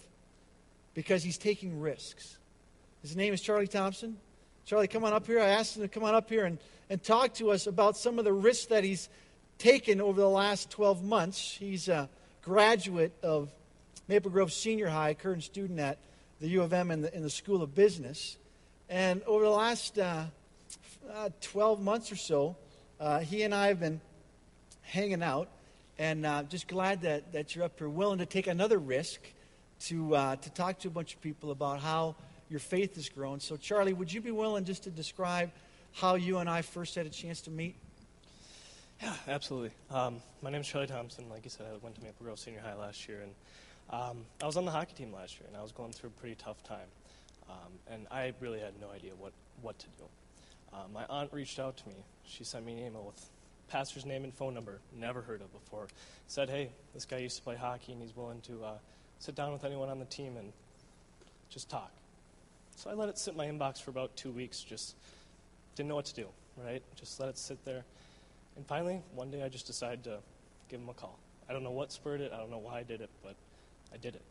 because 0.95 1.23
he's 1.23 1.39
taking 1.39 1.81
risks. 1.81 2.39
His 3.03 3.17
name 3.17 3.33
is 3.33 3.41
Charlie 3.41 3.69
Thompson. 3.69 4.17
Charlie, 4.65 4.89
come 4.89 5.05
on 5.05 5.13
up 5.13 5.27
here. 5.27 5.41
I 5.41 5.49
asked 5.49 5.77
him 5.77 5.83
to 5.83 5.89
come 5.89 6.05
on 6.05 6.15
up 6.15 6.29
here 6.29 6.45
and, 6.45 6.59
and 6.91 7.03
talk 7.03 7.35
to 7.35 7.51
us 7.51 7.67
about 7.67 7.97
some 7.97 8.19
of 8.19 8.25
the 8.25 8.33
risks 8.33 8.67
that 8.67 8.85
he's 8.85 9.09
taken 9.57 10.01
over 10.01 10.21
the 10.21 10.29
last 10.29 10.71
12 10.71 11.03
months. 11.03 11.57
He's 11.59 11.89
a 11.89 12.09
graduate 12.43 13.13
of 13.23 13.51
Maple 14.09 14.31
Grove 14.31 14.53
Senior 14.53 14.89
High, 14.89 15.15
current 15.15 15.43
student 15.43 15.81
at 15.81 15.99
the 16.41 16.49
U 16.49 16.63
of 16.63 16.73
M 16.73 16.91
in 16.91 17.03
the, 17.03 17.15
in 17.15 17.23
the 17.23 17.31
School 17.31 17.63
of 17.63 17.75
Business. 17.75 18.37
And 18.89 19.23
over 19.25 19.45
the 19.45 19.51
last 19.51 19.99
uh, 19.99 20.25
uh, 21.13 21.31
12 21.41 21.81
months 21.81 22.13
or 22.13 22.17
so, 22.17 22.57
uh, 23.01 23.21
he 23.21 23.43
and 23.43 23.55
I 23.55 23.69
have 23.69 23.81
been 23.81 24.01
hanging 24.83 25.23
out, 25.23 25.49
and 25.99 26.25
uh, 26.25 26.43
just 26.45 26.69
glad 26.69 27.03
that, 27.03 27.33
that 27.33 27.55
you're 27.55 27.65
up 27.65 27.79
here 27.79 27.89
willing 27.89 28.19
to 28.19 28.27
take 28.27 28.47
another 28.47 28.79
risk 28.79 29.21
to, 29.81 30.15
uh, 30.15 30.37
to 30.37 30.51
talk 30.51 30.79
to 30.81 30.89
a 30.89 30.91
bunch 30.91 31.15
of 31.15 31.21
people 31.21 31.51
about 31.51 31.81
how 31.81 32.17
your 32.51 32.61
faith 32.61 32.97
has 32.97 33.09
grown. 33.09 33.41
So, 33.41 33.57
Charlie, 33.57 33.93
would 33.93 34.13
you 34.13 34.21
be 34.21 34.31
willing 34.31 34.65
just 34.65 34.85
to 34.85 34.91
describe 34.91 35.51
how 35.93 36.15
you 36.15 36.39
and 36.39 36.49
I 36.49 36.63
first 36.63 36.95
had 36.95 37.07
a 37.07 37.11
chance 37.11 37.41
to 37.43 37.51
meet? 37.51 37.77
Yeah, 39.03 39.15
absolutely. 39.29 39.71
Um, 39.91 40.17
my 40.43 40.51
name 40.51 40.63
is 40.63 40.67
Charlie 40.67 40.89
Thompson. 40.89 41.29
Like 41.29 41.45
you 41.45 41.51
said, 41.51 41.67
I 41.67 41.77
went 41.85 41.95
to 41.97 42.03
Maple 42.03 42.25
Grove 42.25 42.39
Senior 42.39 42.61
High 42.61 42.75
last 42.75 43.09
year, 43.09 43.21
and 43.23 43.33
um, 43.91 44.19
I 44.43 44.47
was 44.47 44.57
on 44.57 44.65
the 44.65 44.71
hockey 44.71 44.95
team 44.95 45.13
last 45.13 45.39
year, 45.39 45.47
and 45.47 45.57
I 45.57 45.63
was 45.63 45.73
going 45.73 45.93
through 45.93 46.11
a 46.11 46.21
pretty 46.21 46.35
tough 46.35 46.63
time. 46.65 46.89
Um, 47.49 47.73
and 47.91 48.07
I 48.11 48.33
really 48.41 48.61
had 48.61 48.73
no 48.81 48.91
idea 48.91 49.13
what, 49.17 49.33
what 49.63 49.79
to 49.79 49.87
do. 49.99 50.05
Uh, 50.73 50.79
my 50.93 51.05
aunt 51.09 51.33
reached 51.33 51.59
out 51.59 51.77
to 51.79 51.89
me. 51.89 51.95
She 52.25 52.45
sent 52.45 52.67
me 52.67 52.73
an 52.73 52.79
email 52.79 53.05
with 53.05 53.25
pastor's 53.69 54.05
name 54.05 54.25
and 54.25 54.35
phone 54.35 54.53
number, 54.53 54.81
never 54.95 55.23
heard 55.23 55.41
of 55.41 55.53
before. 55.53 55.87
Said, 56.27 56.51
hey, 56.51 56.71
this 56.93 57.05
guy 57.05 57.19
used 57.19 57.37
to 57.37 57.43
play 57.43 57.57
hockey, 57.57 57.93
and 57.93 58.03
he's 58.03 58.17
willing 58.17 58.41
to 58.43 58.65
uh, 58.65 58.73
sit 59.19 59.35
down 59.35 59.53
with 59.53 59.65
anyone 59.65 59.89
on 59.89 59.99
the 59.99 60.05
team 60.05 60.37
and 60.37 60.53
just 61.51 61.69
talk. 61.69 61.91
So 62.77 62.91
I 62.91 62.95
let 62.95 63.09
it 63.09 63.19
sit 63.19 63.33
in 63.33 63.37
my 63.37 63.47
inbox 63.47 63.83
for 63.83 63.91
about 63.91 64.15
two 64.17 64.31
weeks, 64.31 64.61
just 64.61 64.95
didn't 65.75 65.89
know 65.89 65.97
what 65.97 66.07
to 66.07 66.15
do, 66.15 66.27
right? 66.65 66.83
Just 66.95 67.19
let 67.19 67.29
it 67.29 67.39
sit 67.39 67.65
there. 67.65 67.85
And 68.57 68.67
finally, 68.67 69.03
one 69.15 69.31
day 69.31 69.43
I 69.43 69.49
just 69.49 69.67
decided 69.67 70.05
to 70.05 70.19
give 70.69 70.81
him 70.81 70.89
a 70.89 70.95
call. 70.95 71.19
I 71.49 71.53
don't 71.53 71.63
know 71.63 71.71
what 71.71 71.91
spurred 71.93 72.21
it, 72.21 72.33
I 72.33 72.39
don't 72.39 72.51
know 72.51 72.59
why 72.59 72.79
I 72.79 72.83
did 72.83 73.01
it, 73.01 73.11
but 73.23 73.35
I 73.93 73.97
did 73.97 74.15
it. 74.15 74.23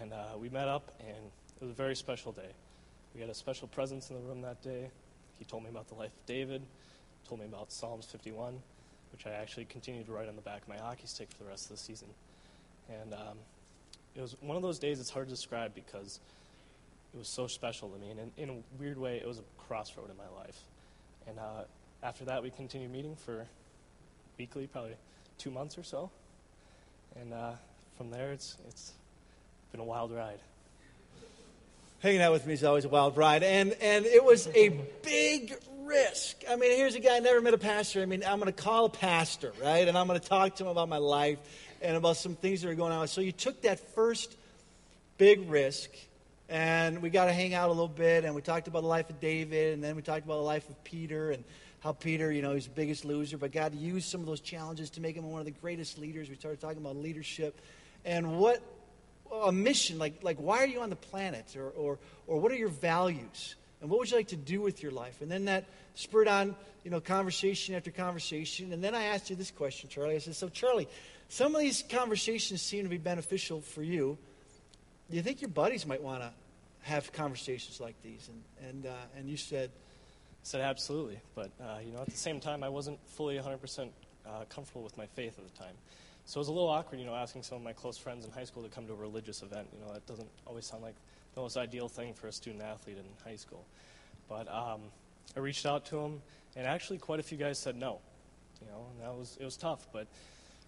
And 0.00 0.12
uh, 0.12 0.36
we 0.38 0.48
met 0.48 0.68
up, 0.68 0.92
and 1.00 1.16
it 1.16 1.62
was 1.62 1.70
a 1.70 1.74
very 1.74 1.94
special 1.94 2.32
day. 2.32 2.50
We 3.14 3.20
had 3.20 3.30
a 3.30 3.34
special 3.34 3.68
presence 3.68 4.10
in 4.10 4.16
the 4.16 4.22
room 4.22 4.42
that 4.42 4.62
day. 4.62 4.90
He 5.38 5.44
told 5.44 5.62
me 5.62 5.70
about 5.70 5.88
the 5.88 5.94
life 5.94 6.10
of 6.10 6.26
David, 6.26 6.62
told 7.28 7.40
me 7.40 7.46
about 7.46 7.72
Psalms 7.72 8.06
51, 8.06 8.60
which 9.12 9.26
I 9.26 9.30
actually 9.30 9.66
continued 9.66 10.06
to 10.06 10.12
write 10.12 10.28
on 10.28 10.36
the 10.36 10.42
back 10.42 10.62
of 10.62 10.68
my 10.68 10.76
hockey 10.76 11.06
stick 11.06 11.28
for 11.30 11.44
the 11.44 11.48
rest 11.48 11.70
of 11.70 11.76
the 11.76 11.82
season. 11.82 12.08
And 12.88 13.14
um, 13.14 13.38
it 14.16 14.20
was 14.20 14.36
one 14.40 14.56
of 14.56 14.62
those 14.62 14.78
days 14.78 15.00
it's 15.00 15.10
hard 15.10 15.26
to 15.26 15.34
describe 15.34 15.74
because 15.74 16.20
it 17.12 17.18
was 17.18 17.28
so 17.28 17.46
special 17.46 17.88
to 17.88 17.98
me. 17.98 18.10
And 18.10 18.20
in, 18.20 18.30
in 18.36 18.50
a 18.50 18.80
weird 18.80 18.98
way, 18.98 19.16
it 19.16 19.26
was 19.26 19.38
a 19.38 19.44
crossroad 19.58 20.10
in 20.10 20.16
my 20.16 20.28
life. 20.40 20.58
And 21.26 21.38
uh, 21.38 21.64
after 22.02 22.24
that, 22.26 22.42
we 22.42 22.50
continued 22.50 22.92
meeting 22.92 23.16
for 23.16 23.46
weekly, 24.38 24.66
probably 24.66 24.94
two 25.38 25.50
months 25.50 25.78
or 25.78 25.82
so. 25.82 26.10
And 27.20 27.32
uh, 27.32 27.52
from 27.96 28.10
there, 28.10 28.32
it's, 28.32 28.56
it's 28.68 28.92
been 29.72 29.80
a 29.80 29.84
wild 29.84 30.12
ride. 30.12 30.38
Hanging 32.00 32.20
out 32.20 32.32
with 32.32 32.46
me 32.46 32.52
is 32.52 32.64
always 32.64 32.84
a 32.84 32.88
wild 32.88 33.16
ride. 33.16 33.42
And, 33.42 33.72
and 33.80 34.04
it 34.04 34.22
was 34.22 34.46
a 34.48 34.68
big 35.02 35.56
risk. 35.84 36.36
I 36.48 36.56
mean, 36.56 36.76
here's 36.76 36.94
a 36.94 37.00
guy, 37.00 37.16
I 37.16 37.20
never 37.20 37.40
met 37.40 37.54
a 37.54 37.58
pastor. 37.58 38.02
I 38.02 38.06
mean, 38.06 38.22
I'm 38.26 38.38
going 38.38 38.52
to 38.52 38.62
call 38.62 38.86
a 38.86 38.90
pastor, 38.90 39.52
right? 39.62 39.86
And 39.88 39.96
I'm 39.96 40.06
going 40.06 40.20
to 40.20 40.28
talk 40.28 40.56
to 40.56 40.64
him 40.64 40.70
about 40.70 40.88
my 40.88 40.98
life 40.98 41.38
and 41.82 41.96
about 41.96 42.16
some 42.16 42.36
things 42.36 42.62
that 42.62 42.70
are 42.70 42.74
going 42.74 42.92
on. 42.92 43.08
So 43.08 43.20
you 43.20 43.32
took 43.32 43.62
that 43.62 43.80
first 43.94 44.36
big 45.18 45.48
risk, 45.50 45.90
and 46.48 47.02
we 47.02 47.10
got 47.10 47.26
to 47.26 47.32
hang 47.32 47.54
out 47.54 47.68
a 47.68 47.72
little 47.72 47.88
bit, 47.88 48.24
and 48.24 48.34
we 48.34 48.40
talked 48.40 48.68
about 48.68 48.82
the 48.82 48.88
life 48.88 49.10
of 49.10 49.20
David, 49.20 49.74
and 49.74 49.82
then 49.82 49.96
we 49.96 50.02
talked 50.02 50.24
about 50.24 50.36
the 50.36 50.42
life 50.42 50.68
of 50.68 50.82
Peter, 50.84 51.30
and 51.30 51.44
how 51.84 51.92
Peter, 51.92 52.32
you 52.32 52.40
know, 52.40 52.54
he's 52.54 52.64
the 52.64 52.70
biggest 52.70 53.04
loser, 53.04 53.36
but 53.36 53.52
God 53.52 53.74
used 53.74 54.08
some 54.08 54.20
of 54.20 54.26
those 54.26 54.40
challenges 54.40 54.88
to 54.90 55.02
make 55.02 55.16
him 55.16 55.30
one 55.30 55.40
of 55.40 55.44
the 55.44 55.50
greatest 55.50 55.98
leaders. 55.98 56.30
We 56.30 56.34
started 56.36 56.58
talking 56.58 56.78
about 56.78 56.96
leadership 56.96 57.60
and 58.06 58.38
what 58.38 58.62
a 59.30 59.52
mission, 59.52 59.98
like, 59.98 60.22
like 60.22 60.38
why 60.38 60.58
are 60.58 60.66
you 60.66 60.80
on 60.80 60.88
the 60.88 60.96
planet? 60.96 61.56
Or, 61.56 61.68
or, 61.70 61.98
or 62.26 62.40
what 62.40 62.52
are 62.52 62.56
your 62.56 62.68
values? 62.68 63.54
And 63.80 63.90
what 63.90 63.98
would 63.98 64.10
you 64.10 64.16
like 64.16 64.28
to 64.28 64.36
do 64.36 64.62
with 64.62 64.82
your 64.82 64.92
life? 64.92 65.20
And 65.20 65.30
then 65.30 65.44
that 65.44 65.64
spurred 65.94 66.28
on, 66.28 66.56
you 66.84 66.90
know, 66.90 67.00
conversation 67.00 67.74
after 67.74 67.90
conversation. 67.90 68.72
And 68.72 68.82
then 68.82 68.94
I 68.94 69.04
asked 69.04 69.30
you 69.30 69.36
this 69.36 69.50
question, 69.50 69.88
Charlie. 69.88 70.16
I 70.16 70.18
said, 70.18 70.34
so 70.34 70.48
Charlie, 70.48 70.88
some 71.28 71.54
of 71.54 71.60
these 71.60 71.84
conversations 71.88 72.62
seem 72.62 72.84
to 72.84 72.90
be 72.90 72.98
beneficial 72.98 73.60
for 73.60 73.82
you. 73.82 74.18
Do 75.10 75.16
you 75.16 75.22
think 75.22 75.40
your 75.40 75.50
buddies 75.50 75.86
might 75.86 76.02
want 76.02 76.22
to 76.22 76.30
have 76.82 77.12
conversations 77.12 77.80
like 77.80 77.94
these? 78.02 78.28
And, 78.28 78.68
and, 78.68 78.86
uh, 78.86 79.18
and 79.18 79.28
you 79.28 79.36
said, 79.36 79.70
I 79.70 80.46
said 80.46 80.60
absolutely, 80.60 81.20
but 81.34 81.50
uh, 81.60 81.78
you 81.84 81.92
know, 81.92 82.02
at 82.02 82.06
the 82.06 82.16
same 82.16 82.40
time, 82.40 82.62
I 82.62 82.68
wasn't 82.68 82.98
fully 83.08 83.36
100% 83.36 83.88
uh, 84.26 84.44
comfortable 84.48 84.82
with 84.82 84.96
my 84.98 85.06
faith 85.06 85.38
at 85.38 85.44
the 85.44 85.58
time. 85.58 85.74
So 86.26 86.38
it 86.38 86.42
was 86.42 86.48
a 86.48 86.52
little 86.52 86.68
awkward, 86.68 87.00
you 87.00 87.06
know, 87.06 87.14
asking 87.14 87.42
some 87.42 87.56
of 87.56 87.62
my 87.62 87.74
close 87.74 87.98
friends 87.98 88.24
in 88.24 88.30
high 88.30 88.44
school 88.44 88.62
to 88.62 88.68
come 88.68 88.86
to 88.86 88.92
a 88.94 88.96
religious 88.96 89.42
event. 89.42 89.68
You 89.72 89.84
know, 89.84 89.92
that 89.92 90.06
doesn't 90.06 90.28
always 90.46 90.64
sound 90.64 90.82
like 90.82 90.94
the 91.34 91.40
most 91.40 91.56
ideal 91.56 91.88
thing 91.88 92.14
for 92.14 92.28
a 92.28 92.32
student 92.32 92.62
athlete 92.62 92.96
in 92.96 93.04
high 93.28 93.36
school. 93.36 93.64
But 94.28 94.48
um, 94.52 94.80
I 95.36 95.40
reached 95.40 95.66
out 95.66 95.86
to 95.86 95.96
them, 95.96 96.22
and 96.56 96.66
actually, 96.66 96.98
quite 96.98 97.20
a 97.20 97.22
few 97.22 97.38
guys 97.38 97.58
said 97.58 97.76
no. 97.76 98.00
You 98.60 98.68
know, 98.68 98.86
and 98.92 99.02
that 99.02 99.14
was 99.18 99.36
it 99.40 99.44
was 99.44 99.56
tough. 99.56 99.86
But 99.92 100.06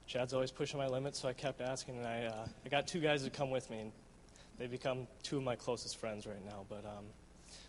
Chad's 0.07 0.35
always 0.35 0.51
pushing 0.51 0.79
my 0.79 0.87
limits, 0.87 1.21
so 1.21 1.29
I 1.29 1.33
kept 1.33 1.61
asking, 1.61 1.99
and 1.99 2.07
I 2.07 2.25
uh, 2.25 2.47
I 2.65 2.69
got 2.69 2.87
two 2.87 3.01
guys 3.01 3.25
to 3.25 3.31
come 3.31 3.51
with 3.51 3.71
me, 3.71 3.81
and 3.81 3.93
they've 4.59 4.71
become 4.71 5.07
two 5.23 5.39
of 5.39 5.43
my 5.43 5.57
closest 5.57 5.97
friends 5.99 6.27
right 6.27 6.45
now. 6.45 6.65
But 6.69 6.85
um, 6.85 7.05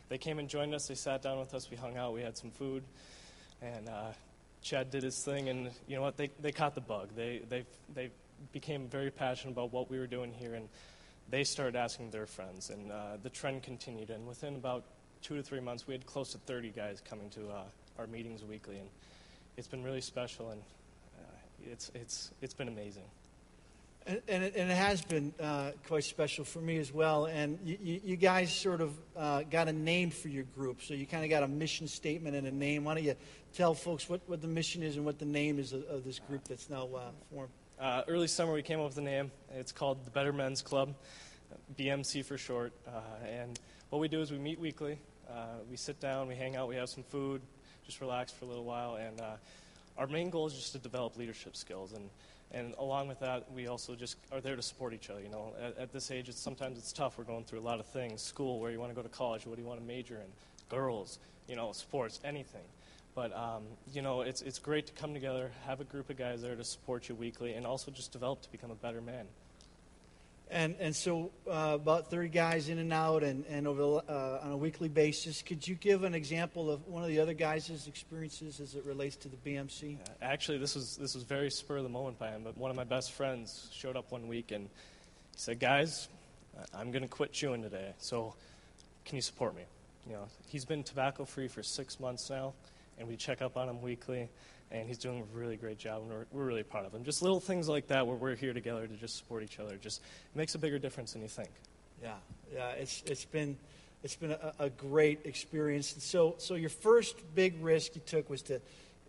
they 0.09 0.17
came 0.17 0.39
and 0.39 0.49
joined 0.49 0.73
us. 0.73 0.87
They 0.87 0.95
sat 0.95 1.21
down 1.21 1.39
with 1.39 1.53
us. 1.53 1.69
We 1.69 1.77
hung 1.77 1.97
out. 1.97 2.13
We 2.13 2.21
had 2.21 2.37
some 2.37 2.51
food, 2.51 2.83
and 3.61 3.89
uh, 3.89 4.11
Chad 4.61 4.91
did 4.91 5.03
his 5.03 5.23
thing, 5.23 5.49
and 5.49 5.69
you 5.87 5.95
know 5.95 6.01
what? 6.01 6.17
They 6.17 6.29
they 6.39 6.51
caught 6.51 6.75
the 6.75 6.81
bug. 6.81 7.09
They 7.15 7.41
they 7.49 7.65
they 7.93 8.11
became 8.51 8.87
very 8.87 9.11
passionate 9.11 9.53
about 9.53 9.71
what 9.71 9.89
we 9.89 9.99
were 9.99 10.07
doing 10.07 10.33
here, 10.33 10.53
and 10.53 10.67
they 11.29 11.43
started 11.43 11.75
asking 11.75 12.11
their 12.11 12.25
friends, 12.25 12.69
and 12.69 12.91
uh, 12.91 13.17
the 13.21 13.29
trend 13.29 13.63
continued. 13.63 14.09
And 14.09 14.27
within 14.27 14.55
about 14.55 14.85
two 15.21 15.35
to 15.35 15.43
three 15.43 15.59
months, 15.59 15.87
we 15.87 15.93
had 15.93 16.05
close 16.05 16.31
to 16.31 16.37
30 16.39 16.69
guys 16.69 17.01
coming 17.07 17.29
to 17.31 17.49
uh, 17.49 17.63
our 17.97 18.07
meetings 18.07 18.43
weekly, 18.43 18.77
and 18.77 18.89
it's 19.57 19.67
been 19.67 19.83
really 19.83 20.01
special, 20.01 20.51
and 20.51 20.61
uh, 21.17 21.71
it's 21.71 21.91
it's 21.95 22.31
it's 22.41 22.53
been 22.53 22.67
amazing. 22.67 23.03
And, 24.07 24.21
and, 24.29 24.43
it, 24.45 24.55
and 24.55 24.71
it 24.71 24.75
has 24.75 25.01
been 25.01 25.33
uh, 25.37 25.71
quite 25.85 26.05
special 26.05 26.45
for 26.45 26.59
me 26.59 26.77
as 26.77 26.93
well. 26.93 27.25
And 27.25 27.59
you, 27.65 27.99
you 28.05 28.15
guys 28.15 28.53
sort 28.55 28.79
of 28.79 28.93
uh, 29.17 29.43
got 29.43 29.67
a 29.67 29.73
name 29.73 30.11
for 30.11 30.29
your 30.29 30.45
group. 30.55 30.81
So 30.81 30.93
you 30.93 31.05
kind 31.05 31.25
of 31.25 31.29
got 31.29 31.43
a 31.43 31.47
mission 31.47 31.89
statement 31.89 32.33
and 32.33 32.47
a 32.47 32.51
name. 32.51 32.85
Why 32.85 32.93
don't 32.93 33.03
you 33.03 33.15
tell 33.53 33.73
folks 33.73 34.07
what, 34.07 34.21
what 34.27 34.41
the 34.41 34.47
mission 34.47 34.81
is 34.81 34.95
and 34.95 35.03
what 35.03 35.19
the 35.19 35.25
name 35.25 35.59
is 35.59 35.73
of, 35.73 35.83
of 35.87 36.05
this 36.05 36.19
group 36.19 36.47
that's 36.47 36.69
now 36.69 36.87
uh, 36.95 37.09
formed? 37.33 37.49
Uh, 37.79 38.03
early 38.07 38.27
summer, 38.27 38.53
we 38.53 38.61
came 38.61 38.79
up 38.79 38.87
with 38.87 38.97
a 38.97 39.01
name. 39.01 39.29
It's 39.53 39.73
called 39.73 40.05
the 40.05 40.11
Better 40.11 40.31
Men's 40.31 40.61
Club, 40.61 40.95
BMC 41.77 42.23
for 42.23 42.37
short. 42.37 42.71
Uh, 42.87 43.01
and 43.29 43.59
what 43.89 43.99
we 43.99 44.07
do 44.07 44.21
is 44.21 44.31
we 44.31 44.37
meet 44.37 44.59
weekly. 44.59 44.99
Uh, 45.29 45.59
we 45.69 45.77
sit 45.77 45.99
down, 45.99 46.27
we 46.27 46.35
hang 46.35 46.55
out, 46.55 46.67
we 46.67 46.75
have 46.75 46.89
some 46.89 47.03
food, 47.03 47.41
just 47.85 48.01
relax 48.01 48.31
for 48.31 48.45
a 48.45 48.47
little 48.47 48.63
while. 48.63 48.95
And 48.95 49.21
our 49.97 50.07
main 50.07 50.29
goal 50.29 50.47
is 50.47 50.53
just 50.53 50.73
to 50.73 50.79
develop 50.79 51.17
leadership 51.17 51.55
skills. 51.55 51.93
And 51.93 52.09
and 52.51 52.73
along 52.77 53.09
with 53.09 53.19
that, 53.19 53.51
we 53.51 53.67
also 53.67 53.93
just 53.95 54.17
are 54.31 54.39
there 54.39 54.55
to 54.55 54.61
support 54.61 54.93
each 54.93 55.09
other. 55.09 55.21
You 55.21 55.29
know, 55.29 55.53
at, 55.61 55.77
at, 55.77 55.91
this 55.91 56.11
age, 56.11 56.29
it's 56.29 56.39
sometimes 56.39 56.77
it's 56.77 56.93
tough. 56.93 57.17
We're 57.17 57.25
going 57.25 57.43
through 57.43 57.59
a 57.59 57.61
lot 57.61 57.79
of 57.79 57.85
things: 57.85 58.21
school, 58.21 58.59
where 58.59 58.71
you 58.71 58.79
want 58.79 58.91
to 58.91 58.95
go 58.95 59.01
to 59.01 59.09
college, 59.09 59.45
what 59.45 59.55
do 59.55 59.61
you 59.61 59.67
want 59.67 59.81
to 59.81 59.85
major 59.85 60.15
in, 60.15 60.27
girls, 60.69 61.19
you 61.47 61.55
know, 61.55 61.73
sports, 61.73 62.19
anything. 62.23 62.63
But 63.15 63.35
um, 63.35 63.63
you 63.91 64.01
know, 64.01 64.21
it's 64.21 64.41
it's 64.41 64.59
great 64.59 64.87
to 64.87 64.93
come 64.93 65.13
together, 65.13 65.51
have 65.65 65.81
a 65.81 65.83
group 65.83 66.09
of 66.09 66.17
guys 66.17 66.41
there 66.41 66.55
to 66.55 66.63
support 66.63 67.09
you 67.09 67.15
weekly, 67.15 67.53
and 67.53 67.65
also 67.65 67.91
just 67.91 68.13
develop 68.13 68.41
to 68.43 68.51
become 68.51 68.71
a 68.71 68.75
better 68.75 69.01
man. 69.01 69.25
And, 70.49 70.75
and 70.79 70.95
so 70.95 71.31
uh, 71.45 71.71
about 71.75 72.09
30 72.09 72.29
guys 72.29 72.69
in 72.69 72.79
and 72.79 72.93
out 72.93 73.23
and, 73.23 73.45
and 73.47 73.67
over 73.67 74.01
uh, 74.07 74.39
on 74.45 74.51
a 74.51 74.57
weekly 74.57 74.87
basis. 74.87 75.41
Could 75.41 75.67
you 75.67 75.75
give 75.75 76.03
an 76.03 76.15
example 76.15 76.71
of 76.71 76.87
one 76.87 77.03
of 77.03 77.09
the 77.09 77.19
other 77.19 77.33
guys' 77.33 77.85
experiences 77.87 78.61
as 78.61 78.75
it 78.75 78.85
relates 78.85 79.17
to 79.17 79.27
the 79.27 79.35
BMC? 79.37 79.97
Actually, 80.21 80.57
this 80.57 80.75
was, 80.75 80.95
this 80.95 81.15
was 81.15 81.23
very 81.23 81.51
spur 81.51 81.77
of 81.77 81.83
the 81.83 81.89
moment 81.89 82.17
by 82.17 82.29
him. 82.29 82.43
But 82.43 82.57
one 82.57 82.71
of 82.71 82.77
my 82.77 82.85
best 82.85 83.11
friends 83.11 83.69
showed 83.73 83.97
up 83.97 84.11
one 84.11 84.27
week 84.27 84.51
and 84.51 84.63
he 84.63 85.39
said, 85.39 85.59
guys, 85.59 86.07
I'm 86.73 86.91
going 86.91 87.03
to 87.03 87.09
quit 87.09 87.33
chewing 87.33 87.61
today. 87.61 87.93
So 87.99 88.33
can 89.05 89.15
you 89.15 89.21
support 89.21 89.55
me? 89.55 89.63
You 90.07 90.13
know, 90.13 90.27
he's 90.47 90.65
been 90.65 90.83
tobacco 90.83 91.25
free 91.25 91.47
for 91.47 91.61
six 91.61 91.99
months 91.99 92.29
now, 92.29 92.53
and 92.97 93.07
we 93.07 93.17
check 93.17 93.41
up 93.41 93.57
on 93.57 93.67
him 93.67 93.81
weekly 93.81 94.29
and 94.71 94.87
he's 94.87 94.97
doing 94.97 95.21
a 95.21 95.37
really 95.37 95.55
great 95.55 95.77
job, 95.77 96.01
and 96.01 96.11
we're, 96.11 96.25
we're 96.31 96.45
really 96.45 96.63
proud 96.63 96.85
of 96.85 96.93
him. 96.93 97.03
Just 97.03 97.21
little 97.21 97.39
things 97.39 97.69
like 97.69 97.87
that 97.87 98.05
where 98.05 98.15
we're 98.15 98.35
here 98.35 98.53
together 98.53 98.85
to 98.87 98.95
just 98.95 99.17
support 99.17 99.43
each 99.43 99.59
other 99.59 99.77
just 99.77 100.01
makes 100.35 100.55
a 100.55 100.57
bigger 100.57 100.79
difference 100.79 101.13
than 101.13 101.21
you 101.21 101.27
think. 101.27 101.49
Yeah, 102.01 102.13
yeah, 102.53 102.69
it's, 102.71 103.01
it's 103.05 103.25
been, 103.25 103.57
it's 104.03 104.15
been 104.15 104.31
a, 104.31 104.53
a 104.59 104.69
great 104.69 105.21
experience. 105.25 105.93
And 105.93 106.01
so, 106.01 106.35
so 106.37 106.55
your 106.55 106.69
first 106.69 107.15
big 107.33 107.63
risk 107.63 107.95
you 107.95 108.01
took 108.05 108.29
was 108.29 108.41
to, 108.43 108.61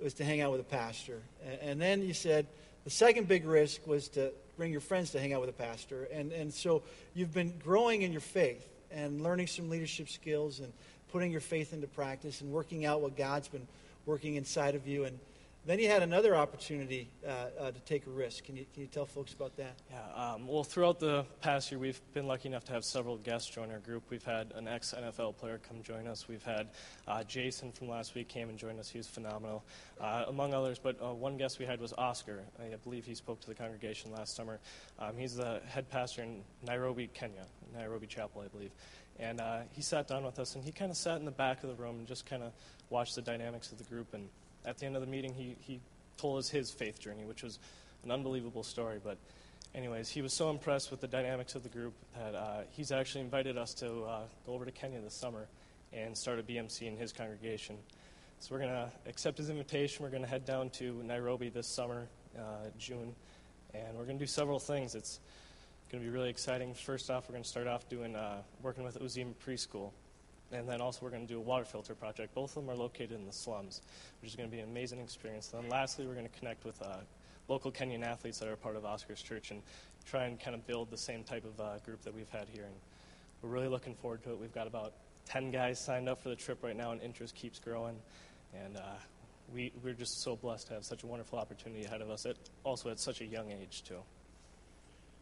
was 0.02 0.14
to 0.14 0.24
hang 0.24 0.40
out 0.40 0.52
with 0.52 0.60
a 0.60 0.64
pastor. 0.64 1.20
And, 1.44 1.60
and 1.60 1.80
then 1.80 2.02
you 2.02 2.14
said, 2.14 2.46
the 2.84 2.90
second 2.90 3.28
big 3.28 3.44
risk 3.44 3.86
was 3.86 4.08
to 4.10 4.32
bring 4.56 4.72
your 4.72 4.80
friends 4.80 5.10
to 5.10 5.20
hang 5.20 5.32
out 5.32 5.40
with 5.40 5.50
a 5.50 5.52
pastor. 5.52 6.08
And, 6.12 6.32
and 6.32 6.54
so 6.54 6.82
you've 7.14 7.34
been 7.34 7.52
growing 7.62 8.02
in 8.02 8.12
your 8.12 8.20
faith 8.20 8.66
and 8.90 9.22
learning 9.22 9.48
some 9.48 9.68
leadership 9.68 10.08
skills 10.08 10.60
and 10.60 10.72
putting 11.12 11.30
your 11.30 11.40
faith 11.40 11.72
into 11.72 11.86
practice 11.86 12.40
and 12.40 12.50
working 12.50 12.86
out 12.86 13.00
what 13.00 13.16
God's 13.16 13.48
been 13.48 13.66
working 14.06 14.36
inside 14.36 14.74
of 14.74 14.86
you. 14.86 15.04
And 15.04 15.18
then 15.66 15.78
you 15.78 15.88
had 15.88 16.02
another 16.02 16.34
opportunity 16.34 17.10
uh, 17.26 17.30
uh, 17.60 17.70
to 17.70 17.80
take 17.80 18.06
a 18.06 18.10
risk. 18.10 18.44
Can 18.44 18.56
you, 18.56 18.64
can 18.72 18.82
you 18.82 18.88
tell 18.88 19.04
folks 19.04 19.34
about 19.34 19.56
that? 19.56 19.74
Yeah, 19.90 20.32
um, 20.32 20.46
well, 20.46 20.64
throughout 20.64 20.98
the 20.98 21.26
past 21.42 21.70
year, 21.70 21.78
we've 21.78 22.00
been 22.14 22.26
lucky 22.26 22.48
enough 22.48 22.64
to 22.64 22.72
have 22.72 22.84
several 22.84 23.18
guests 23.18 23.50
join 23.50 23.70
our 23.70 23.78
group. 23.80 24.04
We've 24.08 24.24
had 24.24 24.52
an 24.54 24.66
ex 24.66 24.94
NFL 24.96 25.36
player 25.36 25.60
come 25.68 25.82
join 25.82 26.06
us. 26.06 26.26
We've 26.26 26.42
had 26.42 26.68
uh, 27.06 27.22
Jason 27.24 27.72
from 27.72 27.88
last 27.88 28.14
week 28.14 28.28
came 28.28 28.48
and 28.48 28.58
joined 28.58 28.80
us. 28.80 28.88
He 28.88 28.98
was 28.98 29.08
phenomenal, 29.08 29.62
uh, 30.00 30.24
among 30.28 30.54
others. 30.54 30.78
But 30.78 30.96
uh, 31.02 31.12
one 31.12 31.36
guest 31.36 31.58
we 31.58 31.66
had 31.66 31.80
was 31.80 31.92
Oscar. 31.98 32.44
I 32.58 32.74
believe 32.76 33.04
he 33.04 33.14
spoke 33.14 33.40
to 33.40 33.46
the 33.46 33.54
congregation 33.54 34.10
last 34.12 34.36
summer. 34.36 34.60
Um, 34.98 35.16
he's 35.18 35.34
the 35.34 35.60
head 35.66 35.90
pastor 35.90 36.22
in 36.22 36.42
Nairobi, 36.66 37.10
Kenya, 37.12 37.44
Nairobi 37.74 38.06
Chapel, 38.06 38.42
I 38.44 38.48
believe. 38.48 38.70
And 39.18 39.40
uh, 39.40 39.58
he 39.72 39.82
sat 39.82 40.06
down 40.06 40.24
with 40.24 40.38
us, 40.38 40.54
and 40.54 40.64
he 40.64 40.70
kind 40.70 40.90
of 40.90 40.96
sat 40.96 41.18
in 41.18 41.24
the 41.24 41.30
back 41.30 41.62
of 41.62 41.68
the 41.68 41.74
room 41.74 41.98
and 41.98 42.06
just 42.06 42.24
kind 42.24 42.42
of 42.42 42.52
watched 42.88 43.16
the 43.16 43.22
dynamics 43.22 43.72
of 43.72 43.78
the 43.78 43.84
group. 43.84 44.14
And 44.14 44.28
at 44.68 44.78
the 44.78 44.86
end 44.86 44.94
of 44.94 45.00
the 45.00 45.08
meeting, 45.08 45.32
he, 45.34 45.56
he 45.60 45.80
told 46.16 46.38
us 46.38 46.48
his 46.48 46.70
faith 46.70 46.98
journey, 46.98 47.24
which 47.24 47.42
was 47.42 47.58
an 48.04 48.10
unbelievable 48.10 48.62
story. 48.62 49.00
But, 49.02 49.16
anyways, 49.74 50.10
he 50.10 50.20
was 50.20 50.32
so 50.32 50.50
impressed 50.50 50.90
with 50.90 51.00
the 51.00 51.08
dynamics 51.08 51.54
of 51.54 51.62
the 51.62 51.68
group 51.70 51.94
that 52.14 52.34
uh, 52.34 52.60
he's 52.70 52.92
actually 52.92 53.22
invited 53.22 53.56
us 53.56 53.72
to 53.74 54.02
uh, 54.04 54.20
go 54.46 54.52
over 54.52 54.64
to 54.64 54.70
Kenya 54.70 55.00
this 55.00 55.14
summer 55.14 55.48
and 55.92 56.16
start 56.16 56.38
a 56.38 56.42
BMC 56.42 56.82
in 56.82 56.96
his 56.96 57.12
congregation. 57.12 57.76
So 58.40 58.54
we're 58.54 58.60
going 58.60 58.70
to 58.70 58.90
accept 59.06 59.38
his 59.38 59.48
invitation. 59.48 60.04
We're 60.04 60.10
going 60.10 60.22
to 60.22 60.28
head 60.28 60.44
down 60.44 60.70
to 60.70 61.02
Nairobi 61.02 61.48
this 61.48 61.66
summer, 61.66 62.06
uh, 62.38 62.68
June, 62.78 63.14
and 63.74 63.96
we're 63.96 64.04
going 64.04 64.18
to 64.18 64.22
do 64.22 64.28
several 64.28 64.58
things. 64.58 64.94
It's 64.94 65.18
going 65.90 66.04
to 66.04 66.08
be 66.08 66.14
really 66.14 66.28
exciting. 66.28 66.74
First 66.74 67.10
off, 67.10 67.28
we're 67.28 67.32
going 67.32 67.42
to 67.42 67.48
start 67.48 67.66
off 67.66 67.88
doing 67.88 68.14
uh, 68.14 68.42
working 68.62 68.84
with 68.84 69.00
Uzima 69.00 69.34
Preschool. 69.44 69.90
And 70.50 70.68
then 70.68 70.80
also 70.80 71.00
we're 71.02 71.10
going 71.10 71.26
to 71.26 71.32
do 71.32 71.38
a 71.38 71.42
water 71.42 71.64
filter 71.64 71.94
project. 71.94 72.34
Both 72.34 72.56
of 72.56 72.64
them 72.64 72.70
are 72.70 72.76
located 72.76 73.12
in 73.12 73.26
the 73.26 73.32
slums, 73.32 73.82
which 74.20 74.30
is 74.30 74.36
going 74.36 74.48
to 74.48 74.54
be 74.54 74.62
an 74.62 74.68
amazing 74.68 75.00
experience. 75.00 75.52
And 75.52 75.62
then 75.62 75.70
lastly, 75.70 76.06
we're 76.06 76.14
going 76.14 76.28
to 76.28 76.38
connect 76.38 76.64
with 76.64 76.80
uh, 76.80 76.98
local 77.48 77.70
Kenyan 77.70 78.02
athletes 78.02 78.38
that 78.38 78.48
are 78.48 78.56
part 78.56 78.76
of 78.76 78.84
Oscar's 78.84 79.22
church 79.22 79.50
and 79.50 79.62
try 80.06 80.24
and 80.24 80.40
kind 80.40 80.54
of 80.54 80.66
build 80.66 80.90
the 80.90 80.96
same 80.96 81.22
type 81.22 81.44
of 81.44 81.60
uh, 81.60 81.78
group 81.84 82.02
that 82.02 82.14
we've 82.14 82.30
had 82.30 82.48
here. 82.48 82.64
And 82.64 82.74
we're 83.42 83.50
really 83.50 83.68
looking 83.68 83.94
forward 83.94 84.22
to 84.24 84.32
it. 84.32 84.38
We've 84.38 84.54
got 84.54 84.66
about 84.66 84.94
10 85.26 85.50
guys 85.50 85.78
signed 85.78 86.08
up 86.08 86.22
for 86.22 86.30
the 86.30 86.36
trip 86.36 86.62
right 86.62 86.76
now, 86.76 86.92
and 86.92 87.02
interest 87.02 87.34
keeps 87.34 87.58
growing. 87.58 87.96
And 88.64 88.76
uh, 88.76 88.80
we, 89.52 89.72
we're 89.82 89.92
just 89.92 90.22
so 90.22 90.36
blessed 90.36 90.68
to 90.68 90.74
have 90.74 90.84
such 90.84 91.02
a 91.02 91.06
wonderful 91.06 91.38
opportunity 91.38 91.84
ahead 91.84 92.00
of 92.00 92.10
us, 92.10 92.24
at, 92.26 92.36
also 92.64 92.90
at 92.90 92.98
such 92.98 93.20
a 93.20 93.26
young 93.26 93.50
age, 93.50 93.82
too. 93.84 94.00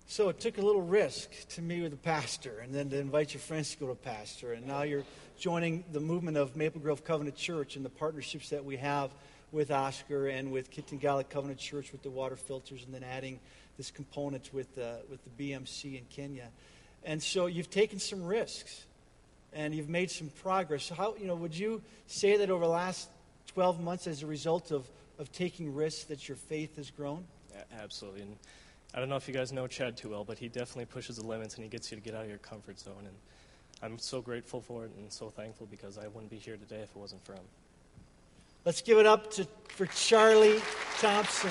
So 0.09 0.29
it 0.29 0.39
took 0.39 0.57
a 0.59 0.63
little 0.63 0.83
risk 0.83 1.31
to 1.51 1.63
meet 1.63 1.83
with 1.83 1.93
a 1.93 1.97
pastor 1.97 2.61
and 2.61 2.73
then 2.73 2.89
to 2.91 2.99
invite 2.99 3.35
your 3.35 3.41
friends 3.41 3.73
to 3.73 3.79
go 3.79 3.89
to 3.89 3.95
pastor. 3.97 4.53
And 4.53 4.65
now 4.65 4.83
you're 4.83 5.03
joining 5.37 5.83
the 5.91 5.99
movement 5.99 6.37
of 6.37 6.55
Maple 6.55 6.81
Grove 6.81 7.05
Covenant 7.05 7.35
Church 7.35 7.75
and 7.75 7.85
the 7.85 7.91
partnerships 7.91 8.51
that 8.51 8.65
we 8.65 8.77
have 8.77 9.11
with 9.51 9.73
Oscar 9.73 10.29
and 10.29 10.53
with 10.53 10.71
Kitengela 10.71 11.29
Covenant 11.29 11.59
Church 11.59 11.91
with 11.91 12.05
the 12.05 12.11
water 12.11 12.37
filters 12.37 12.85
and 12.85 12.95
then 12.95 13.03
adding 13.03 13.41
this 13.77 13.91
component 13.91 14.55
with, 14.55 14.79
uh, 14.79 14.99
with 15.11 15.19
the 15.25 15.51
BMC 15.51 15.99
in 15.99 16.05
Kenya. 16.05 16.51
And 17.05 17.21
so 17.21 17.47
you've 17.47 17.71
taken 17.71 17.99
some 17.99 18.23
risks 18.23 18.85
and 19.53 19.75
you've 19.75 19.89
made 19.89 20.13
some 20.13 20.29
progress. 20.41 20.89
How, 20.89 21.17
you 21.19 21.27
know, 21.27 21.35
would 21.35 21.57
you 21.59 21.83
say 22.07 22.37
that 22.37 22.49
over 22.49 22.65
the 22.65 22.71
last 22.71 23.09
12 23.49 23.81
months 23.81 24.07
as 24.07 24.23
a 24.23 24.27
result 24.27 24.71
of, 24.71 24.89
of 25.19 25.33
taking 25.33 25.75
risks 25.75 26.05
that 26.05 26.29
your 26.29 26.37
faith 26.37 26.77
has 26.77 26.93
grown? 26.93 27.25
Absolutely. 27.81 28.27
I 28.97 29.01
don't 29.01 29.11
know 29.11 29.17
if 29.17 29.29
you 29.29 29.35
guys 29.35 29.53
know 29.53 29.67
Chad 29.67 29.95
too 29.95 30.09
well, 30.09 30.25
but 30.25 30.39
he 30.39 30.49
definitely 30.49 30.87
pushes 30.87 31.17
the 31.17 31.27
limits 31.27 31.57
and 31.57 31.63
he 31.63 31.69
gets 31.69 31.91
you 31.91 31.99
to 31.99 32.03
get 32.03 32.15
out 32.15 32.23
of 32.23 32.31
your 32.31 32.39
comfort 32.39 32.79
zone. 32.79 33.05
And 33.07 33.15
I'm 33.83 33.99
so 33.99 34.23
grateful 34.23 34.63
for 34.63 34.87
it 34.87 34.91
and 34.97 35.13
so 35.13 35.29
thankful 35.29 35.67
because 35.71 35.99
I 35.99 36.07
wouldn't 36.07 36.31
be 36.31 36.39
here 36.39 36.57
today 36.57 36.81
if 36.81 36.91
it 36.91 36.97
wasn't 36.97 37.23
for 37.27 37.35
him. 37.35 37.45
Let's 38.65 38.81
give 38.81 38.97
it 38.97 39.05
up 39.05 39.31
to, 39.33 39.47
for 39.69 39.85
Charlie 39.85 40.63
Thompson. 40.99 41.51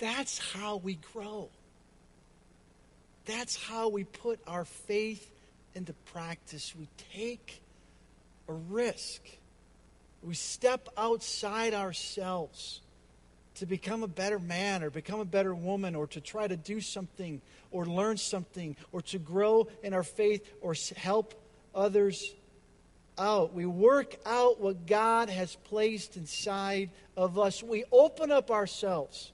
That's 0.00 0.38
how 0.38 0.76
we 0.76 0.94
grow. 1.12 1.50
That's 3.26 3.62
how 3.62 3.90
we 3.90 4.04
put 4.04 4.40
our 4.46 4.64
faith 4.64 5.35
into 5.76 5.92
practice. 5.92 6.74
We 6.76 6.88
take 7.14 7.62
a 8.48 8.52
risk. 8.52 9.20
We 10.22 10.34
step 10.34 10.88
outside 10.96 11.74
ourselves 11.74 12.80
to 13.56 13.66
become 13.66 14.02
a 14.02 14.08
better 14.08 14.38
man 14.38 14.82
or 14.82 14.90
become 14.90 15.20
a 15.20 15.24
better 15.24 15.54
woman 15.54 15.94
or 15.94 16.06
to 16.08 16.20
try 16.20 16.48
to 16.48 16.56
do 16.56 16.80
something 16.80 17.40
or 17.70 17.86
learn 17.86 18.16
something 18.16 18.76
or 18.92 19.02
to 19.02 19.18
grow 19.18 19.68
in 19.82 19.94
our 19.94 20.02
faith 20.02 20.48
or 20.60 20.74
help 20.96 21.34
others 21.74 22.34
out. 23.18 23.54
We 23.54 23.66
work 23.66 24.16
out 24.26 24.60
what 24.60 24.86
God 24.86 25.30
has 25.30 25.56
placed 25.56 26.16
inside 26.16 26.90
of 27.16 27.38
us. 27.38 27.62
We 27.62 27.84
open 27.92 28.32
up 28.32 28.50
ourselves 28.50 29.32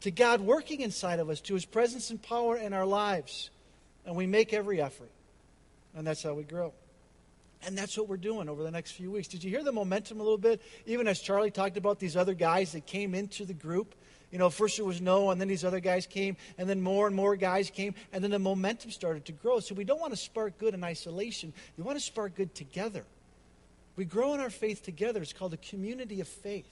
to 0.00 0.10
God 0.10 0.40
working 0.40 0.80
inside 0.80 1.20
of 1.20 1.30
us, 1.30 1.40
to 1.42 1.54
His 1.54 1.64
presence 1.64 2.10
and 2.10 2.20
power 2.20 2.56
in 2.56 2.72
our 2.72 2.86
lives, 2.86 3.50
and 4.04 4.16
we 4.16 4.26
make 4.26 4.52
every 4.52 4.82
effort. 4.82 5.11
And 5.94 6.06
that's 6.06 6.22
how 6.22 6.34
we 6.34 6.44
grow. 6.44 6.72
And 7.64 7.78
that's 7.78 7.96
what 7.96 8.08
we're 8.08 8.16
doing 8.16 8.48
over 8.48 8.62
the 8.62 8.70
next 8.70 8.92
few 8.92 9.10
weeks. 9.10 9.28
Did 9.28 9.44
you 9.44 9.50
hear 9.50 9.62
the 9.62 9.72
momentum 9.72 10.18
a 10.18 10.22
little 10.22 10.38
bit? 10.38 10.60
Even 10.86 11.06
as 11.06 11.20
Charlie 11.20 11.50
talked 11.50 11.76
about 11.76 12.00
these 12.00 12.16
other 12.16 12.34
guys 12.34 12.72
that 12.72 12.86
came 12.86 13.14
into 13.14 13.44
the 13.44 13.54
group. 13.54 13.94
You 14.32 14.38
know, 14.38 14.48
first 14.50 14.78
it 14.78 14.84
was 14.84 15.00
Noah, 15.00 15.32
and 15.32 15.40
then 15.40 15.48
these 15.48 15.64
other 15.64 15.78
guys 15.78 16.06
came, 16.06 16.36
and 16.56 16.68
then 16.68 16.80
more 16.80 17.06
and 17.06 17.14
more 17.14 17.36
guys 17.36 17.70
came, 17.70 17.94
and 18.12 18.24
then 18.24 18.30
the 18.30 18.38
momentum 18.38 18.90
started 18.90 19.26
to 19.26 19.32
grow. 19.32 19.60
So 19.60 19.74
we 19.74 19.84
don't 19.84 20.00
want 20.00 20.14
to 20.14 20.16
spark 20.16 20.58
good 20.58 20.72
in 20.72 20.82
isolation. 20.82 21.52
We 21.76 21.84
want 21.84 21.98
to 21.98 22.04
spark 22.04 22.34
good 22.34 22.54
together. 22.54 23.04
We 23.94 24.06
grow 24.06 24.32
in 24.32 24.40
our 24.40 24.50
faith 24.50 24.82
together. 24.82 25.20
It's 25.20 25.34
called 25.34 25.52
a 25.52 25.58
community 25.58 26.20
of 26.22 26.28
faith. 26.28 26.66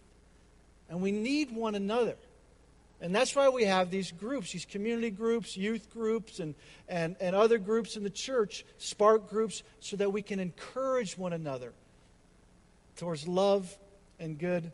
And 0.88 1.02
we 1.02 1.12
need 1.12 1.54
one 1.54 1.74
another. 1.74 2.16
And 3.00 3.14
that's 3.14 3.34
why 3.34 3.48
we 3.48 3.64
have 3.64 3.90
these 3.90 4.12
groups, 4.12 4.52
these 4.52 4.66
community 4.66 5.10
groups, 5.10 5.56
youth 5.56 5.88
groups, 5.90 6.38
and, 6.38 6.54
and, 6.88 7.16
and 7.20 7.34
other 7.34 7.56
groups 7.58 7.96
in 7.96 8.02
the 8.02 8.10
church, 8.10 8.64
spark 8.76 9.28
groups, 9.28 9.62
so 9.80 9.96
that 9.96 10.12
we 10.12 10.20
can 10.20 10.38
encourage 10.38 11.16
one 11.16 11.32
another 11.32 11.72
towards 12.96 13.26
love 13.26 13.74
and 14.18 14.38
good 14.38 14.70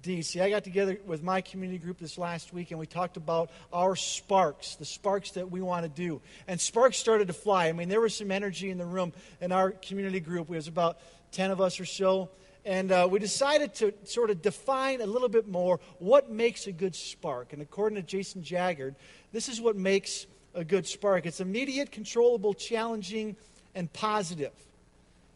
deeds. 0.00 0.28
See, 0.28 0.40
I 0.40 0.48
got 0.48 0.64
together 0.64 0.98
with 1.04 1.22
my 1.22 1.42
community 1.42 1.78
group 1.78 1.98
this 1.98 2.16
last 2.16 2.54
week, 2.54 2.70
and 2.70 2.80
we 2.80 2.86
talked 2.86 3.18
about 3.18 3.50
our 3.70 3.96
sparks, 3.96 4.76
the 4.76 4.86
sparks 4.86 5.32
that 5.32 5.50
we 5.50 5.60
want 5.60 5.82
to 5.82 5.90
do. 5.90 6.22
And 6.46 6.58
sparks 6.58 6.96
started 6.96 7.26
to 7.26 7.34
fly. 7.34 7.68
I 7.68 7.72
mean, 7.72 7.90
there 7.90 8.00
was 8.00 8.16
some 8.16 8.30
energy 8.30 8.70
in 8.70 8.78
the 8.78 8.86
room 8.86 9.12
in 9.42 9.52
our 9.52 9.72
community 9.72 10.20
group. 10.20 10.48
It 10.48 10.56
was 10.56 10.68
about 10.68 10.98
10 11.32 11.50
of 11.50 11.60
us 11.60 11.78
or 11.80 11.84
so 11.84 12.30
and 12.64 12.92
uh, 12.92 13.08
we 13.10 13.18
decided 13.18 13.74
to 13.76 13.94
sort 14.04 14.30
of 14.30 14.42
define 14.42 15.00
a 15.00 15.06
little 15.06 15.28
bit 15.28 15.48
more 15.48 15.80
what 15.98 16.30
makes 16.30 16.66
a 16.66 16.72
good 16.72 16.94
spark. 16.94 17.52
And 17.52 17.62
according 17.62 17.96
to 17.96 18.02
Jason 18.02 18.42
Jaggard, 18.42 18.94
this 19.32 19.48
is 19.48 19.60
what 19.60 19.76
makes 19.76 20.26
a 20.54 20.64
good 20.64 20.86
spark 20.86 21.26
it's 21.26 21.40
immediate, 21.40 21.92
controllable, 21.92 22.54
challenging, 22.54 23.36
and 23.74 23.92
positive. 23.92 24.52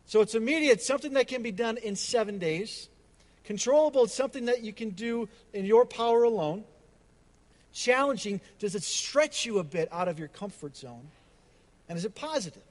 So 0.06 0.20
it's 0.20 0.34
immediate, 0.34 0.82
something 0.82 1.14
that 1.14 1.28
can 1.28 1.42
be 1.42 1.52
done 1.52 1.76
in 1.78 1.96
seven 1.96 2.38
days. 2.38 2.88
Controllable, 3.44 4.04
it's 4.04 4.14
something 4.14 4.46
that 4.46 4.62
you 4.62 4.72
can 4.72 4.90
do 4.90 5.28
in 5.52 5.64
your 5.64 5.84
power 5.84 6.22
alone. 6.24 6.64
Challenging, 7.72 8.40
does 8.58 8.74
it 8.74 8.82
stretch 8.82 9.46
you 9.46 9.58
a 9.58 9.64
bit 9.64 9.88
out 9.90 10.08
of 10.08 10.18
your 10.18 10.28
comfort 10.28 10.76
zone? 10.76 11.08
And 11.88 11.96
is 11.96 12.04
it 12.04 12.14
positive? 12.14 12.62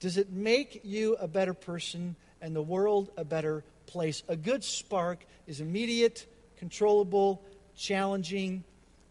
Does 0.00 0.16
it 0.16 0.30
make 0.30 0.80
you 0.84 1.14
a 1.16 1.28
better 1.28 1.54
person 1.54 2.16
and 2.40 2.56
the 2.56 2.62
world 2.62 3.10
a 3.16 3.24
better 3.24 3.62
place. 3.92 4.22
A 4.28 4.36
good 4.36 4.64
spark 4.64 5.24
is 5.46 5.60
immediate, 5.60 6.26
controllable, 6.56 7.44
challenging, 7.76 8.64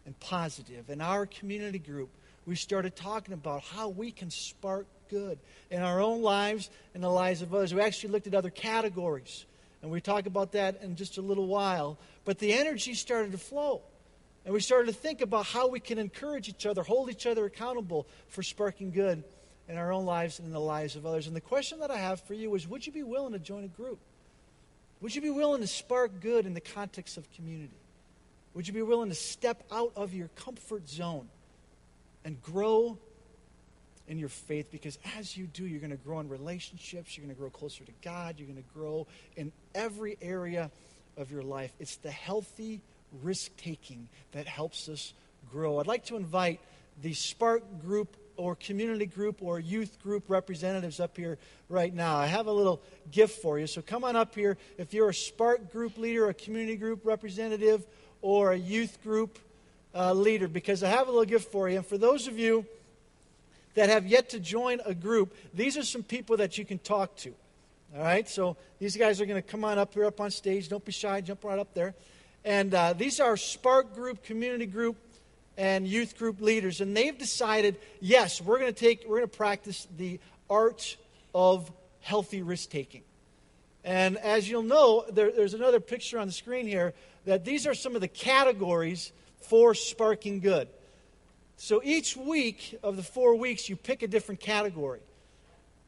and 0.04 0.18
positive. 0.18 0.90
In 0.90 1.00
our 1.00 1.24
community 1.24 1.78
group, 1.78 2.10
we 2.44 2.56
started 2.56 2.96
talking 2.96 3.32
about 3.32 3.62
how 3.62 3.88
we 3.88 4.10
can 4.10 4.30
spark 4.30 4.86
good 5.08 5.38
in 5.70 5.80
our 5.80 6.00
own 6.00 6.22
lives 6.22 6.68
and 6.94 7.02
the 7.02 7.08
lives 7.08 7.42
of 7.42 7.54
others. 7.54 7.72
We 7.72 7.80
actually 7.80 8.10
looked 8.10 8.26
at 8.26 8.34
other 8.34 8.50
categories, 8.50 9.46
and 9.80 9.90
we 9.90 10.00
talk 10.00 10.26
about 10.26 10.52
that 10.52 10.82
in 10.82 10.96
just 10.96 11.18
a 11.18 11.22
little 11.22 11.46
while. 11.46 11.98
But 12.24 12.40
the 12.40 12.52
energy 12.52 12.94
started 12.94 13.32
to 13.32 13.38
flow. 13.38 13.82
And 14.44 14.52
we 14.52 14.58
started 14.58 14.86
to 14.86 14.98
think 14.98 15.20
about 15.20 15.46
how 15.46 15.68
we 15.68 15.78
can 15.78 15.98
encourage 15.98 16.48
each 16.48 16.66
other, 16.66 16.82
hold 16.82 17.08
each 17.10 17.26
other 17.26 17.44
accountable 17.44 18.08
for 18.26 18.42
sparking 18.42 18.90
good 18.90 19.22
in 19.68 19.76
our 19.78 19.92
own 19.92 20.04
lives 20.04 20.40
and 20.40 20.48
in 20.48 20.52
the 20.52 20.60
lives 20.60 20.96
of 20.96 21.06
others. 21.06 21.28
And 21.28 21.36
the 21.36 21.40
question 21.40 21.78
that 21.78 21.92
I 21.92 21.98
have 21.98 22.20
for 22.22 22.34
you 22.34 22.52
is 22.56 22.66
would 22.66 22.84
you 22.84 22.92
be 22.92 23.04
willing 23.04 23.34
to 23.34 23.38
join 23.38 23.62
a 23.62 23.68
group? 23.68 24.00
Would 25.02 25.14
you 25.14 25.20
be 25.20 25.30
willing 25.30 25.60
to 25.60 25.66
spark 25.66 26.20
good 26.20 26.46
in 26.46 26.54
the 26.54 26.60
context 26.60 27.16
of 27.16 27.30
community? 27.32 27.74
Would 28.54 28.68
you 28.68 28.72
be 28.72 28.82
willing 28.82 29.08
to 29.08 29.14
step 29.14 29.64
out 29.72 29.92
of 29.96 30.14
your 30.14 30.28
comfort 30.36 30.88
zone 30.88 31.28
and 32.24 32.40
grow 32.40 32.96
in 34.06 34.18
your 34.18 34.28
faith 34.28 34.68
because 34.70 34.98
as 35.18 35.36
you 35.36 35.46
do, 35.46 35.66
you're 35.66 35.80
going 35.80 35.90
to 35.90 35.96
grow 35.96 36.20
in 36.20 36.28
relationships, 36.28 37.16
you're 37.16 37.24
going 37.24 37.34
to 37.34 37.40
grow 37.40 37.50
closer 37.50 37.84
to 37.84 37.92
God, 38.02 38.36
you're 38.38 38.46
going 38.46 38.62
to 38.62 38.78
grow 38.78 39.06
in 39.36 39.50
every 39.74 40.16
area 40.22 40.70
of 41.16 41.32
your 41.32 41.42
life. 41.42 41.72
It's 41.80 41.96
the 41.96 42.10
healthy 42.10 42.80
risk 43.22 43.56
taking 43.56 44.08
that 44.32 44.46
helps 44.46 44.88
us 44.88 45.14
grow. 45.50 45.80
I'd 45.80 45.86
like 45.86 46.04
to 46.06 46.16
invite 46.16 46.60
the 47.02 47.14
Spark 47.14 47.62
group 47.84 48.16
or 48.36 48.54
community 48.56 49.06
group 49.06 49.42
or 49.42 49.58
youth 49.58 50.00
group 50.02 50.24
representatives 50.28 51.00
up 51.00 51.16
here 51.16 51.38
right 51.68 51.92
now. 51.94 52.16
I 52.16 52.26
have 52.26 52.46
a 52.46 52.52
little 52.52 52.82
gift 53.10 53.42
for 53.42 53.58
you. 53.58 53.66
So 53.66 53.82
come 53.82 54.04
on 54.04 54.16
up 54.16 54.34
here 54.34 54.56
if 54.78 54.94
you're 54.94 55.10
a 55.10 55.14
Spark 55.14 55.72
group 55.72 55.98
leader, 55.98 56.28
a 56.28 56.34
community 56.34 56.76
group 56.76 57.00
representative, 57.04 57.86
or 58.20 58.52
a 58.52 58.56
youth 58.56 59.02
group 59.02 59.38
uh, 59.94 60.12
leader, 60.12 60.48
because 60.48 60.82
I 60.82 60.88
have 60.88 61.08
a 61.08 61.10
little 61.10 61.26
gift 61.26 61.50
for 61.50 61.68
you. 61.68 61.78
And 61.78 61.86
for 61.86 61.98
those 61.98 62.28
of 62.28 62.38
you 62.38 62.64
that 63.74 63.88
have 63.88 64.06
yet 64.06 64.30
to 64.30 64.40
join 64.40 64.80
a 64.84 64.94
group, 64.94 65.34
these 65.52 65.76
are 65.76 65.82
some 65.82 66.02
people 66.02 66.36
that 66.38 66.58
you 66.58 66.64
can 66.64 66.78
talk 66.78 67.16
to. 67.16 67.34
All 67.94 68.02
right, 68.02 68.26
so 68.26 68.56
these 68.78 68.96
guys 68.96 69.20
are 69.20 69.26
going 69.26 69.42
to 69.42 69.46
come 69.46 69.64
on 69.64 69.78
up 69.78 69.92
here, 69.92 70.06
up 70.06 70.18
on 70.18 70.30
stage. 70.30 70.68
Don't 70.68 70.84
be 70.84 70.92
shy, 70.92 71.20
jump 71.20 71.44
right 71.44 71.58
up 71.58 71.74
there. 71.74 71.94
And 72.44 72.72
uh, 72.72 72.94
these 72.94 73.20
are 73.20 73.36
Spark 73.36 73.94
Group, 73.94 74.24
community 74.24 74.66
group, 74.66 74.96
and 75.56 75.86
youth 75.86 76.16
group 76.16 76.40
leaders. 76.40 76.80
And 76.80 76.96
they've 76.96 77.16
decided, 77.16 77.76
yes, 78.00 78.40
we're 78.40 78.58
going 78.58 78.72
to 78.72 78.78
take, 78.78 79.04
we're 79.06 79.18
going 79.18 79.30
to 79.30 79.36
practice 79.36 79.86
the 79.96 80.20
art 80.48 80.96
of 81.34 81.70
healthy 82.00 82.42
risk 82.42 82.70
taking. 82.70 83.02
And 83.84 84.16
as 84.18 84.48
you'll 84.48 84.62
know, 84.62 85.04
there, 85.10 85.32
there's 85.32 85.54
another 85.54 85.80
picture 85.80 86.18
on 86.18 86.26
the 86.26 86.32
screen 86.32 86.66
here 86.66 86.94
that 87.24 87.44
these 87.44 87.66
are 87.66 87.74
some 87.74 87.94
of 87.94 88.00
the 88.00 88.08
categories 88.08 89.12
for 89.40 89.74
sparking 89.74 90.40
good. 90.40 90.68
So 91.56 91.80
each 91.84 92.16
week 92.16 92.78
of 92.82 92.96
the 92.96 93.02
four 93.02 93.34
weeks, 93.34 93.68
you 93.68 93.76
pick 93.76 94.02
a 94.02 94.08
different 94.08 94.40
category 94.40 95.00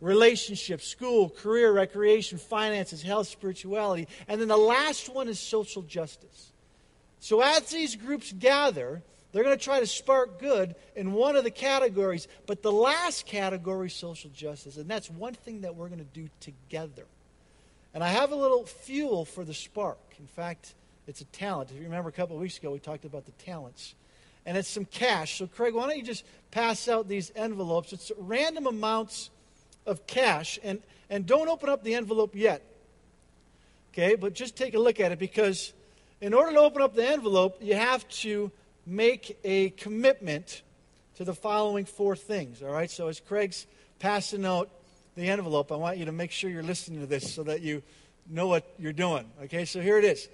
relationships, 0.00 0.86
school, 0.86 1.30
career, 1.30 1.72
recreation, 1.72 2.36
finances, 2.36 3.00
health, 3.00 3.26
spirituality. 3.26 4.06
And 4.28 4.38
then 4.38 4.48
the 4.48 4.56
last 4.56 5.08
one 5.08 5.28
is 5.28 5.40
social 5.40 5.80
justice. 5.82 6.52
So 7.20 7.40
as 7.40 7.70
these 7.70 7.96
groups 7.96 8.30
gather, 8.32 9.02
they're 9.34 9.42
going 9.42 9.58
to 9.58 9.64
try 9.64 9.80
to 9.80 9.86
spark 9.86 10.38
good 10.38 10.76
in 10.94 11.12
one 11.12 11.34
of 11.34 11.42
the 11.42 11.50
categories, 11.50 12.28
but 12.46 12.62
the 12.62 12.70
last 12.70 13.26
category 13.26 13.88
is 13.88 13.92
social 13.92 14.30
justice. 14.30 14.76
And 14.76 14.88
that's 14.88 15.10
one 15.10 15.34
thing 15.34 15.62
that 15.62 15.74
we're 15.74 15.88
going 15.88 15.98
to 15.98 16.04
do 16.04 16.28
together. 16.38 17.04
And 17.92 18.04
I 18.04 18.10
have 18.10 18.30
a 18.30 18.36
little 18.36 18.64
fuel 18.64 19.24
for 19.24 19.42
the 19.42 19.52
spark. 19.52 19.98
In 20.20 20.28
fact, 20.28 20.74
it's 21.08 21.20
a 21.20 21.24
talent. 21.24 21.72
If 21.72 21.78
you 21.78 21.82
remember 21.82 22.10
a 22.10 22.12
couple 22.12 22.36
of 22.36 22.42
weeks 22.42 22.58
ago, 22.58 22.70
we 22.70 22.78
talked 22.78 23.04
about 23.04 23.26
the 23.26 23.32
talents. 23.32 23.96
And 24.46 24.56
it's 24.56 24.68
some 24.68 24.84
cash. 24.84 25.38
So, 25.38 25.48
Craig, 25.48 25.74
why 25.74 25.88
don't 25.88 25.96
you 25.96 26.04
just 26.04 26.24
pass 26.52 26.86
out 26.86 27.08
these 27.08 27.32
envelopes? 27.34 27.92
It's 27.92 28.12
random 28.16 28.68
amounts 28.68 29.30
of 29.84 30.06
cash. 30.06 30.60
And, 30.62 30.80
and 31.10 31.26
don't 31.26 31.48
open 31.48 31.68
up 31.68 31.82
the 31.82 31.96
envelope 31.96 32.36
yet. 32.36 32.62
Okay, 33.92 34.14
but 34.14 34.34
just 34.34 34.54
take 34.54 34.74
a 34.74 34.78
look 34.78 35.00
at 35.00 35.10
it 35.10 35.18
because 35.18 35.72
in 36.20 36.34
order 36.34 36.52
to 36.52 36.60
open 36.60 36.82
up 36.82 36.94
the 36.94 37.04
envelope, 37.04 37.58
you 37.60 37.74
have 37.74 38.08
to 38.20 38.52
make 38.86 39.38
a 39.44 39.70
commitment 39.70 40.62
to 41.16 41.24
the 41.24 41.34
following 41.34 41.84
four 41.84 42.16
things. 42.16 42.62
All 42.62 42.70
right, 42.70 42.90
so 42.90 43.08
as 43.08 43.20
Craig's 43.20 43.66
passing 43.98 44.44
out 44.44 44.70
the 45.16 45.28
envelope, 45.28 45.70
I 45.70 45.76
want 45.76 45.98
you 45.98 46.06
to 46.06 46.12
make 46.12 46.30
sure 46.30 46.50
you're 46.50 46.62
listening 46.62 47.00
to 47.00 47.06
this 47.06 47.32
so 47.32 47.44
that 47.44 47.60
you 47.60 47.82
know 48.28 48.48
what 48.48 48.66
you're 48.78 48.92
doing. 48.92 49.26
Okay, 49.44 49.64
so 49.64 49.80
here 49.80 49.98
it 49.98 50.04
is. 50.04 50.28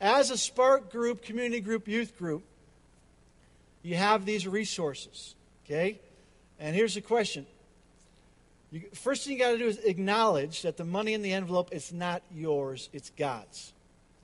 As 0.00 0.30
a 0.30 0.36
Spark 0.36 0.90
group, 0.90 1.22
community 1.22 1.60
group, 1.60 1.86
youth 1.86 2.16
group, 2.18 2.42
you 3.82 3.96
have 3.96 4.24
these 4.24 4.46
resources. 4.46 5.34
Okay, 5.64 6.00
and 6.58 6.74
here's 6.74 6.94
the 6.94 7.00
question 7.00 7.46
you, 8.72 8.82
first 8.94 9.24
thing 9.24 9.34
you 9.34 9.38
got 9.38 9.50
to 9.52 9.58
do 9.58 9.66
is 9.66 9.78
acknowledge 9.78 10.62
that 10.62 10.78
the 10.78 10.84
money 10.84 11.12
in 11.12 11.20
the 11.20 11.32
envelope 11.32 11.68
is 11.72 11.92
not 11.92 12.22
yours, 12.34 12.88
it's 12.92 13.10
God's. 13.10 13.72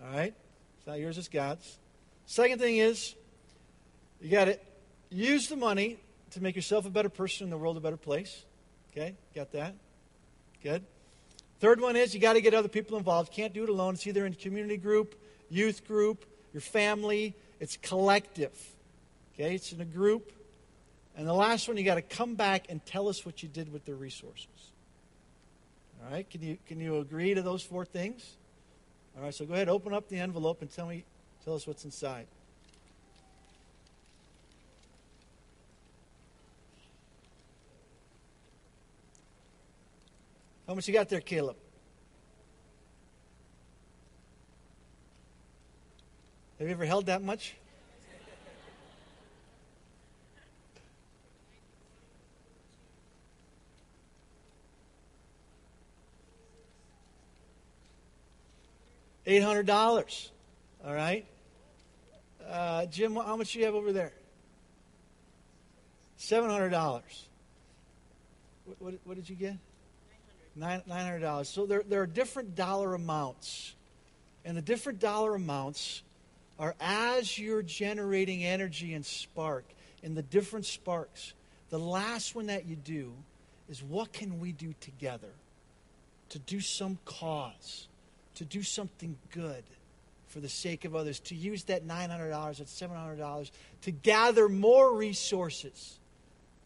All 0.03 0.11
right? 0.11 0.35
It's 0.79 0.87
not 0.87 0.99
yours, 0.99 1.19
it's 1.19 1.29
God's. 1.29 1.79
Second 2.25 2.59
thing 2.59 2.79
is, 2.79 3.15
you 4.21 4.31
got 4.31 4.47
to 4.47 4.59
use 5.11 5.49
the 5.49 5.57
money 5.57 5.99
to 6.33 6.43
make 6.43 6.57
yourself 6.57 6.87
a 6.87 6.91
better 6.91 7.09
person 7.09 7.45
and 7.45 7.53
the 7.53 7.57
world 7.57 7.77
a 7.77 7.81
better 7.81 7.97
place. 7.97 8.45
Okay? 8.93 9.15
Got 9.35 9.53
that? 9.53 9.75
Good. 10.63 10.85
Third 11.61 11.81
one 11.81 11.97
is 11.97 12.15
you 12.15 12.21
got 12.21 12.35
to 12.35 12.41
get 12.41 12.55
other 12.55 12.69
people 12.69 12.99
involved. 12.99 13.33
Can't 13.33 13.53
do 13.53 13.63
it 13.65 13.69
alone. 13.69 13.95
It's 13.95 14.07
either 14.07 14.27
in 14.27 14.35
community 14.35 14.77
group, 14.77 15.15
youth 15.49 15.87
group, 15.87 16.25
your 16.53 16.61
family. 16.61 17.35
It's 17.61 17.77
collective. 17.77 18.57
Okay? 19.35 19.55
It's 19.55 19.73
in 19.73 19.81
a 19.81 19.85
group. 19.85 20.33
And 21.17 21.27
the 21.27 21.35
last 21.35 21.67
one, 21.67 21.77
you 21.77 21.85
got 21.85 21.97
to 21.97 22.03
come 22.03 22.35
back 22.35 22.67
and 22.69 22.85
tell 22.85 23.09
us 23.09 23.27
what 23.27 23.43
you 23.43 23.49
did 23.49 23.73
with 23.73 23.85
the 23.85 23.95
resources. 23.95 24.73
All 26.05 26.13
right? 26.13 26.29
Can 26.29 26.43
you, 26.43 26.59
can 26.67 26.81
you 26.81 26.99
agree 26.99 27.35
to 27.35 27.43
those 27.43 27.63
four 27.63 27.85
things? 27.85 28.37
All 29.19 29.25
right, 29.25 29.35
so 29.35 29.45
go 29.45 29.55
ahead, 29.55 29.69
open 29.69 29.93
up 29.93 30.09
the 30.09 30.19
envelope 30.19 30.63
and 30.63 30.71
tell 30.71 30.87
me, 30.87 31.05
tell 31.45 31.55
us 31.55 31.67
what's 31.67 31.85
inside. 31.85 32.29
How 40.69 40.75
much 40.75 40.87
you 40.87 40.93
got 40.93 41.09
there, 41.09 41.23
Caleb? 41.23 41.57
Have 46.59 46.69
you 46.69 46.75
ever 46.75 46.85
held 46.85 47.07
that 47.07 47.23
much? 47.23 47.57
$800. 59.27 60.31
All 60.85 60.93
right? 60.93 61.25
Uh, 62.47 62.85
Jim, 62.87 63.15
how 63.15 63.37
much 63.37 63.55
do 63.55 63.59
you 63.59 63.65
have 63.65 63.75
over 63.75 63.91
there? 63.91 64.13
$700. 66.19 67.03
What, 68.67 68.83
what, 68.83 68.95
what 69.05 69.17
did 69.17 69.31
you 69.31 69.37
get? 69.37 69.57
$900. 70.59 71.47
So 71.47 71.67
there, 71.67 71.83
there 71.87 72.03
are 72.03 72.07
different 72.07 72.55
dollar 72.55 72.95
amounts. 72.95 73.75
And 74.45 74.57
the 74.57 74.63
different 74.63 74.99
dollar 74.99 75.35
amounts 75.35 76.03
are 76.59 76.75
as 76.81 77.39
you're 77.39 77.63
generating 77.63 78.45
energy 78.45 78.95
and 78.95 79.05
spark 79.05 79.65
in 80.03 80.15
the 80.15 80.23
different 80.23 80.67
sparks. 80.67 81.35
The 81.71 81.79
last 81.79 82.35
one 82.35 82.47
that 82.47 82.67
you 82.67 82.77
do 82.77 83.13
is 83.69 83.83
what 83.83 84.13
can 84.13 84.41
we 84.41 84.53
do 84.53 84.75
together 84.81 85.33
to 86.31 86.39
do 86.39 86.61
some 86.61 86.99
cause? 87.05 87.89
to 88.39 88.45
do 88.45 88.63
something 88.63 89.19
good 89.33 89.65
for 90.29 90.39
the 90.39 90.49
sake 90.49 90.85
of 90.85 90.95
others, 90.95 91.19
to 91.19 91.35
use 91.35 91.65
that 91.65 91.85
$900, 91.85 92.59
that 92.59 92.69
$700 92.69 93.51
to 93.83 93.91
gather 93.91 94.49
more 94.49 94.95
resources 94.95 95.99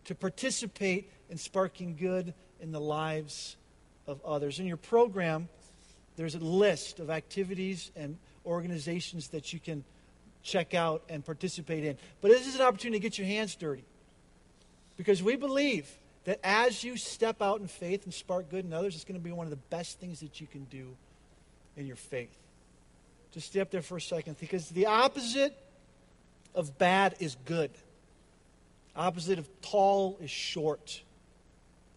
to 0.04 0.14
participate 0.14 1.10
in 1.30 1.38
sparking 1.38 1.96
good 1.96 2.34
in 2.60 2.72
the 2.72 2.80
lives 2.80 3.56
of 4.06 4.24
others. 4.24 4.58
In 4.58 4.66
your 4.66 4.76
program, 4.76 5.48
there's 6.16 6.34
a 6.34 6.38
list 6.40 7.00
of 7.00 7.10
activities 7.10 7.90
and 7.96 8.16
organizations 8.44 9.28
that 9.28 9.52
you 9.52 9.60
can 9.60 9.84
check 10.42 10.74
out 10.74 11.02
and 11.08 11.24
participate 11.24 11.84
in. 11.84 11.96
But 12.20 12.30
this 12.30 12.46
is 12.46 12.56
an 12.56 12.62
opportunity 12.62 12.98
to 12.98 13.02
get 13.02 13.18
your 13.18 13.26
hands 13.26 13.54
dirty. 13.54 13.84
Because 14.96 15.22
we 15.22 15.36
believe 15.36 15.90
that 16.24 16.38
as 16.44 16.84
you 16.84 16.96
step 16.96 17.40
out 17.40 17.60
in 17.60 17.66
faith 17.66 18.04
and 18.04 18.12
spark 18.12 18.50
good 18.50 18.64
in 18.64 18.72
others, 18.72 18.94
it's 18.94 19.04
going 19.04 19.18
to 19.18 19.24
be 19.24 19.32
one 19.32 19.46
of 19.46 19.50
the 19.50 19.56
best 19.56 19.98
things 19.98 20.20
that 20.20 20.40
you 20.40 20.46
can 20.46 20.64
do 20.64 20.94
in 21.76 21.86
your 21.86 21.96
faith. 21.96 22.36
Just 23.32 23.48
stay 23.48 23.60
up 23.60 23.70
there 23.70 23.82
for 23.82 23.96
a 23.96 24.00
second 24.00 24.36
because 24.38 24.68
the 24.68 24.86
opposite 24.86 25.56
of 26.54 26.76
bad 26.78 27.16
is 27.18 27.36
good. 27.46 27.70
Opposite 28.94 29.38
of 29.38 29.48
tall 29.62 30.18
is 30.20 30.30
short. 30.30 31.02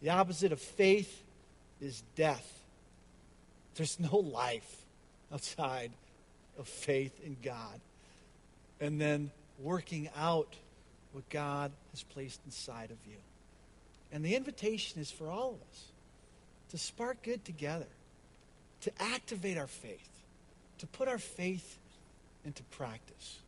The 0.01 0.11
opposite 0.11 0.53
of 0.53 0.61
faith 0.61 1.23
is 1.81 2.03
death. 2.15 2.61
There's 3.75 3.99
no 3.99 4.17
life 4.17 4.85
outside 5.33 5.91
of 6.57 6.67
faith 6.67 7.19
in 7.23 7.37
God. 7.43 7.79
And 8.79 8.99
then 8.99 9.31
working 9.59 10.09
out 10.17 10.55
what 11.11 11.29
God 11.29 11.71
has 11.91 12.03
placed 12.03 12.41
inside 12.45 12.91
of 12.91 12.97
you. 13.07 13.17
And 14.11 14.23
the 14.23 14.35
invitation 14.35 15.01
is 15.01 15.11
for 15.11 15.29
all 15.29 15.49
of 15.49 15.61
us 15.69 15.83
to 16.71 16.77
spark 16.77 17.23
good 17.23 17.43
together 17.45 17.87
to 18.85 18.91
activate 18.99 19.57
our 19.57 19.65
faith, 19.65 20.09
to 20.77 20.85
put 20.85 21.07
our 21.07 21.17
faith 21.17 21.79
into 22.45 22.61
practice. 22.65 23.39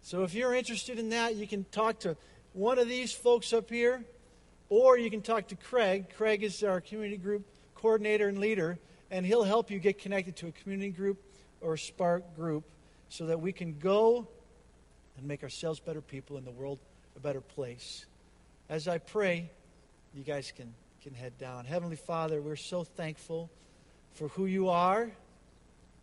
So 0.00 0.24
if 0.24 0.32
you're 0.32 0.54
interested 0.54 0.98
in 0.98 1.10
that, 1.10 1.36
you 1.36 1.46
can 1.46 1.64
talk 1.70 2.00
to 2.00 2.16
one 2.54 2.78
of 2.78 2.88
these 2.88 3.12
folks 3.12 3.52
up 3.52 3.68
here, 3.68 4.02
or 4.70 4.96
you 4.96 5.10
can 5.10 5.20
talk 5.20 5.48
to 5.48 5.56
Craig. 5.56 6.06
Craig 6.16 6.42
is 6.42 6.62
our 6.62 6.80
community 6.80 7.18
group 7.18 7.46
coordinator 7.74 8.28
and 8.28 8.38
leader, 8.38 8.78
and 9.10 9.26
he'll 9.26 9.44
help 9.44 9.70
you 9.70 9.78
get 9.78 9.98
connected 9.98 10.36
to 10.36 10.46
a 10.46 10.52
community 10.52 10.90
group 10.90 11.22
or 11.60 11.76
Spark 11.76 12.36
group 12.36 12.64
so 13.08 13.26
that 13.26 13.40
we 13.40 13.52
can 13.52 13.78
go 13.78 14.26
and 15.18 15.26
make 15.26 15.42
ourselves 15.42 15.80
better 15.80 16.00
people 16.00 16.38
in 16.38 16.44
the 16.44 16.50
world 16.50 16.78
a 17.16 17.20
better 17.20 17.40
place. 17.40 18.06
As 18.68 18.86
I 18.86 18.98
pray, 18.98 19.50
you 20.14 20.22
guys 20.22 20.52
can, 20.54 20.72
can 21.02 21.12
head 21.12 21.36
down. 21.38 21.64
Heavenly 21.64 21.96
Father, 21.96 22.40
we're 22.40 22.56
so 22.56 22.84
thankful 22.84 23.50
for 24.14 24.28
who 24.28 24.46
you 24.46 24.68
are 24.68 25.10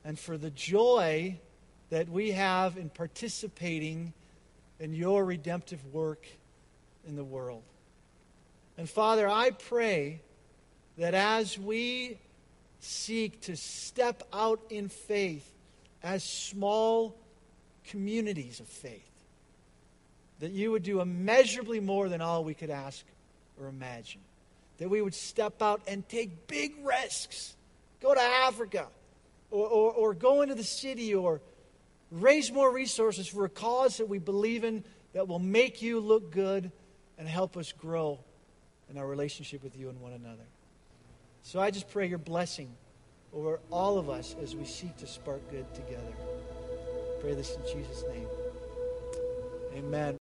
and 0.03 0.19
for 0.19 0.37
the 0.37 0.49
joy 0.49 1.39
that 1.89 2.09
we 2.09 2.31
have 2.31 2.77
in 2.77 2.89
participating 2.89 4.13
in 4.79 4.93
your 4.93 5.23
redemptive 5.23 5.85
work 5.93 6.27
in 7.07 7.15
the 7.15 7.23
world. 7.23 7.63
And 8.77 8.87
Father, 8.87 9.27
I 9.27 9.49
pray 9.51 10.21
that 10.97 11.13
as 11.13 11.57
we 11.57 12.19
seek 12.79 13.41
to 13.41 13.55
step 13.55 14.23
out 14.31 14.61
in 14.69 14.87
faith 14.87 15.51
as 16.03 16.23
small 16.23 17.17
communities 17.85 18.59
of 18.59 18.67
faith, 18.67 19.09
that 20.39 20.51
you 20.51 20.71
would 20.71 20.83
do 20.83 21.01
immeasurably 21.01 21.79
more 21.79 22.07
than 22.07 22.21
all 22.21 22.43
we 22.43 22.53
could 22.53 22.69
ask 22.69 23.03
or 23.59 23.67
imagine. 23.67 24.21
That 24.77 24.89
we 24.89 25.01
would 25.01 25.15
step 25.15 25.61
out 25.61 25.81
and 25.87 26.07
take 26.07 26.45
big 26.45 26.75
risks. 26.83 27.55
Go 27.99 28.13
to 28.13 28.21
Africa, 28.21 28.87
or, 29.49 29.67
or, 29.67 29.91
or 29.93 30.13
go 30.13 30.43
into 30.43 30.53
the 30.53 30.63
city, 30.63 31.15
or 31.15 31.41
raise 32.11 32.51
more 32.51 32.71
resources 32.71 33.27
for 33.27 33.43
a 33.45 33.49
cause 33.49 33.97
that 33.97 34.07
we 34.07 34.19
believe 34.19 34.63
in 34.63 34.83
that 35.13 35.27
will 35.27 35.39
make 35.39 35.81
you 35.81 35.99
look 35.99 36.31
good 36.31 36.71
and 37.17 37.27
help 37.27 37.57
us 37.57 37.71
grow 37.71 38.19
in 38.89 38.97
our 38.97 39.07
relationship 39.07 39.63
with 39.63 39.77
you 39.77 39.89
and 39.89 39.99
one 40.01 40.13
another. 40.13 40.45
So 41.43 41.59
I 41.59 41.71
just 41.71 41.89
pray 41.89 42.07
your 42.07 42.17
blessing 42.17 42.69
over 43.33 43.59
all 43.71 43.97
of 43.97 44.09
us 44.09 44.35
as 44.41 44.55
we 44.55 44.65
seek 44.65 44.95
to 44.97 45.07
spark 45.07 45.41
good 45.51 45.71
together. 45.73 46.13
Pray 47.21 47.33
this 47.33 47.55
in 47.55 47.61
Jesus' 47.63 48.03
name. 48.09 48.27
Amen. 49.75 50.15